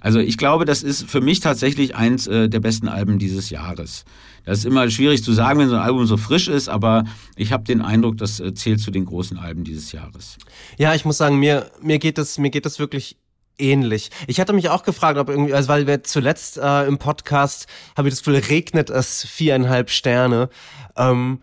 also 0.00 0.20
ich 0.20 0.38
glaube, 0.38 0.64
das 0.64 0.84
ist 0.84 1.10
für 1.10 1.20
mich 1.20 1.40
tatsächlich 1.40 1.96
eins 1.96 2.28
äh, 2.28 2.48
der 2.48 2.60
besten 2.60 2.86
Alben 2.86 3.18
dieses 3.18 3.50
Jahres. 3.50 4.04
Das 4.44 4.58
ist 4.58 4.64
immer 4.64 4.88
schwierig 4.90 5.24
zu 5.24 5.32
sagen, 5.32 5.58
wenn 5.58 5.68
so 5.68 5.74
ein 5.74 5.82
Album 5.82 6.06
so 6.06 6.16
frisch 6.16 6.46
ist, 6.46 6.68
aber 6.68 7.02
ich 7.34 7.52
habe 7.52 7.64
den 7.64 7.82
Eindruck, 7.82 8.16
das 8.18 8.38
äh, 8.38 8.54
zählt 8.54 8.78
zu 8.78 8.92
den 8.92 9.06
großen 9.06 9.38
Alben 9.38 9.64
dieses 9.64 9.90
Jahres. 9.90 10.36
Ja, 10.78 10.94
ich 10.94 11.04
muss 11.04 11.18
sagen, 11.18 11.40
mir, 11.40 11.68
mir 11.82 11.98
geht 11.98 12.18
es, 12.18 12.38
mir 12.38 12.50
geht 12.50 12.64
es 12.64 12.78
wirklich 12.78 13.16
ähnlich. 13.62 14.10
Ich 14.26 14.40
hatte 14.40 14.52
mich 14.52 14.68
auch 14.68 14.82
gefragt, 14.82 15.18
ob 15.18 15.28
irgendwie, 15.28 15.54
also 15.54 15.68
weil 15.68 15.86
wir 15.86 16.02
zuletzt 16.02 16.58
äh, 16.58 16.84
im 16.84 16.98
Podcast, 16.98 17.66
habe 17.96 18.08
ich 18.08 18.14
das 18.14 18.22
Gefühl, 18.22 18.42
regnet 18.48 18.90
es 18.90 19.24
viereinhalb 19.24 19.90
Sterne. 19.90 20.48
Ähm, 20.96 21.40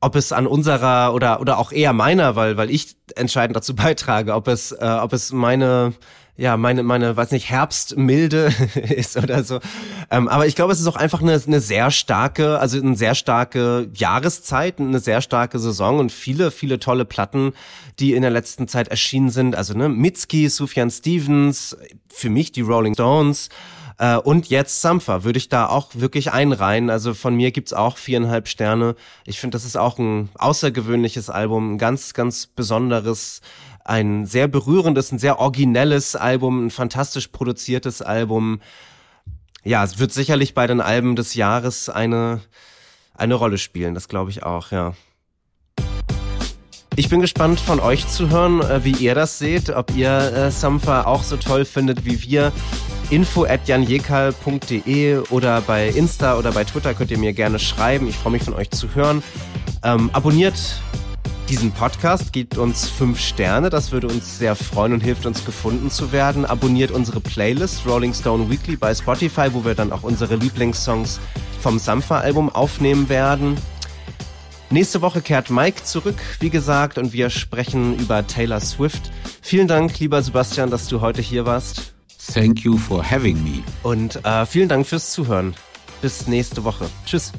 ob 0.00 0.16
es 0.16 0.32
an 0.32 0.48
unserer 0.48 1.14
oder 1.14 1.40
oder 1.40 1.58
auch 1.58 1.70
eher 1.72 1.92
meiner, 1.92 2.34
weil 2.34 2.56
weil 2.56 2.70
ich 2.70 2.96
entscheidend 3.14 3.56
dazu 3.56 3.74
beitrage, 3.76 4.34
ob 4.34 4.48
es 4.48 4.72
äh, 4.72 4.84
ob 4.84 5.12
es 5.12 5.32
meine 5.32 5.94
ja, 6.36 6.56
meine, 6.56 6.82
meine, 6.82 7.14
weiß 7.16 7.30
nicht, 7.30 7.50
Herbstmilde 7.50 8.52
ist 8.74 9.16
oder 9.16 9.44
so. 9.44 9.60
Ähm, 10.10 10.28
aber 10.28 10.46
ich 10.46 10.54
glaube, 10.54 10.72
es 10.72 10.80
ist 10.80 10.86
auch 10.86 10.96
einfach 10.96 11.20
eine, 11.20 11.40
eine 11.46 11.60
sehr 11.60 11.90
starke, 11.90 12.58
also 12.58 12.78
eine 12.78 12.96
sehr 12.96 13.14
starke 13.14 13.90
Jahreszeit, 13.92 14.80
eine 14.80 14.98
sehr 14.98 15.20
starke 15.20 15.58
Saison 15.58 15.98
und 15.98 16.10
viele, 16.10 16.50
viele 16.50 16.78
tolle 16.78 17.04
Platten, 17.04 17.52
die 17.98 18.14
in 18.14 18.22
der 18.22 18.30
letzten 18.30 18.66
Zeit 18.66 18.88
erschienen 18.88 19.28
sind. 19.28 19.54
Also, 19.54 19.74
ne, 19.74 19.88
Mitski, 19.90 20.48
Sufjan 20.48 20.90
Stevens, 20.90 21.76
für 22.08 22.30
mich 22.30 22.50
die 22.50 22.62
Rolling 22.62 22.94
Stones, 22.94 23.50
äh, 23.98 24.16
und 24.16 24.48
jetzt 24.48 24.80
Sampha 24.80 25.22
würde 25.22 25.36
ich 25.36 25.48
da 25.48 25.66
auch 25.66 25.90
wirklich 25.94 26.32
einreihen. 26.32 26.90
Also 26.90 27.14
von 27.14 27.36
mir 27.36 27.52
gibt's 27.52 27.72
auch 27.72 27.96
viereinhalb 27.96 28.48
Sterne. 28.48 28.96
Ich 29.26 29.38
finde, 29.38 29.54
das 29.54 29.64
ist 29.64 29.76
auch 29.76 29.98
ein 29.98 30.28
außergewöhnliches 30.34 31.30
Album, 31.30 31.74
ein 31.74 31.78
ganz, 31.78 32.12
ganz 32.12 32.48
besonderes 32.48 33.42
ein 33.84 34.26
sehr 34.26 34.48
berührendes, 34.48 35.12
ein 35.12 35.18
sehr 35.18 35.38
originelles 35.38 36.16
Album, 36.16 36.66
ein 36.66 36.70
fantastisch 36.70 37.28
produziertes 37.28 38.02
Album. 38.02 38.60
Ja, 39.64 39.84
es 39.84 39.98
wird 39.98 40.12
sicherlich 40.12 40.54
bei 40.54 40.66
den 40.66 40.80
Alben 40.80 41.16
des 41.16 41.34
Jahres 41.34 41.88
eine, 41.88 42.40
eine 43.14 43.34
Rolle 43.34 43.58
spielen, 43.58 43.94
das 43.94 44.08
glaube 44.08 44.30
ich 44.30 44.42
auch, 44.42 44.72
ja. 44.72 44.94
Ich 46.94 47.08
bin 47.08 47.22
gespannt 47.22 47.58
von 47.58 47.80
euch 47.80 48.06
zu 48.06 48.28
hören, 48.28 48.60
äh, 48.60 48.84
wie 48.84 48.92
ihr 48.92 49.14
das 49.14 49.38
seht, 49.38 49.70
ob 49.70 49.96
ihr 49.96 50.10
äh, 50.10 50.50
Sampha 50.50 51.04
auch 51.04 51.22
so 51.22 51.38
toll 51.38 51.64
findet 51.64 52.04
wie 52.04 52.22
wir. 52.22 52.52
Info 53.08 53.44
at 53.44 53.66
janjekal.de 53.66 55.18
oder 55.30 55.60
bei 55.62 55.88
Insta 55.88 56.36
oder 56.38 56.52
bei 56.52 56.64
Twitter 56.64 56.92
könnt 56.92 57.10
ihr 57.10 57.18
mir 57.18 57.32
gerne 57.32 57.58
schreiben. 57.58 58.08
Ich 58.08 58.16
freue 58.16 58.32
mich 58.32 58.42
von 58.42 58.54
euch 58.54 58.70
zu 58.70 58.94
hören. 58.94 59.22
Ähm, 59.82 60.10
abonniert 60.12 60.82
diesen 61.52 61.72
Podcast, 61.72 62.32
gebt 62.32 62.56
uns 62.56 62.88
fünf 62.88 63.20
Sterne, 63.20 63.68
das 63.68 63.92
würde 63.92 64.06
uns 64.06 64.38
sehr 64.38 64.56
freuen 64.56 64.94
und 64.94 65.02
hilft 65.02 65.26
uns 65.26 65.44
gefunden 65.44 65.90
zu 65.90 66.10
werden. 66.10 66.46
Abonniert 66.46 66.90
unsere 66.90 67.20
Playlist 67.20 67.86
Rolling 67.86 68.14
Stone 68.14 68.48
Weekly 68.48 68.74
bei 68.74 68.94
Spotify, 68.94 69.52
wo 69.52 69.62
wir 69.62 69.74
dann 69.74 69.92
auch 69.92 70.02
unsere 70.02 70.36
Lieblingssongs 70.36 71.20
vom 71.60 71.78
Sampha-Album 71.78 72.48
aufnehmen 72.48 73.10
werden. 73.10 73.58
Nächste 74.70 75.02
Woche 75.02 75.20
kehrt 75.20 75.50
Mike 75.50 75.84
zurück, 75.84 76.16
wie 76.40 76.48
gesagt, 76.48 76.96
und 76.96 77.12
wir 77.12 77.28
sprechen 77.28 77.98
über 77.98 78.26
Taylor 78.26 78.60
Swift. 78.60 79.10
Vielen 79.42 79.68
Dank, 79.68 79.98
lieber 79.98 80.22
Sebastian, 80.22 80.70
dass 80.70 80.88
du 80.88 81.02
heute 81.02 81.20
hier 81.20 81.44
warst. 81.44 81.92
Thank 82.32 82.60
you 82.60 82.78
for 82.78 83.04
having 83.04 83.44
me. 83.44 83.62
Und 83.82 84.24
äh, 84.24 84.46
vielen 84.46 84.70
Dank 84.70 84.86
fürs 84.86 85.12
Zuhören. 85.12 85.54
Bis 86.00 86.26
nächste 86.26 86.64
Woche. 86.64 86.88
Tschüss. 87.04 87.30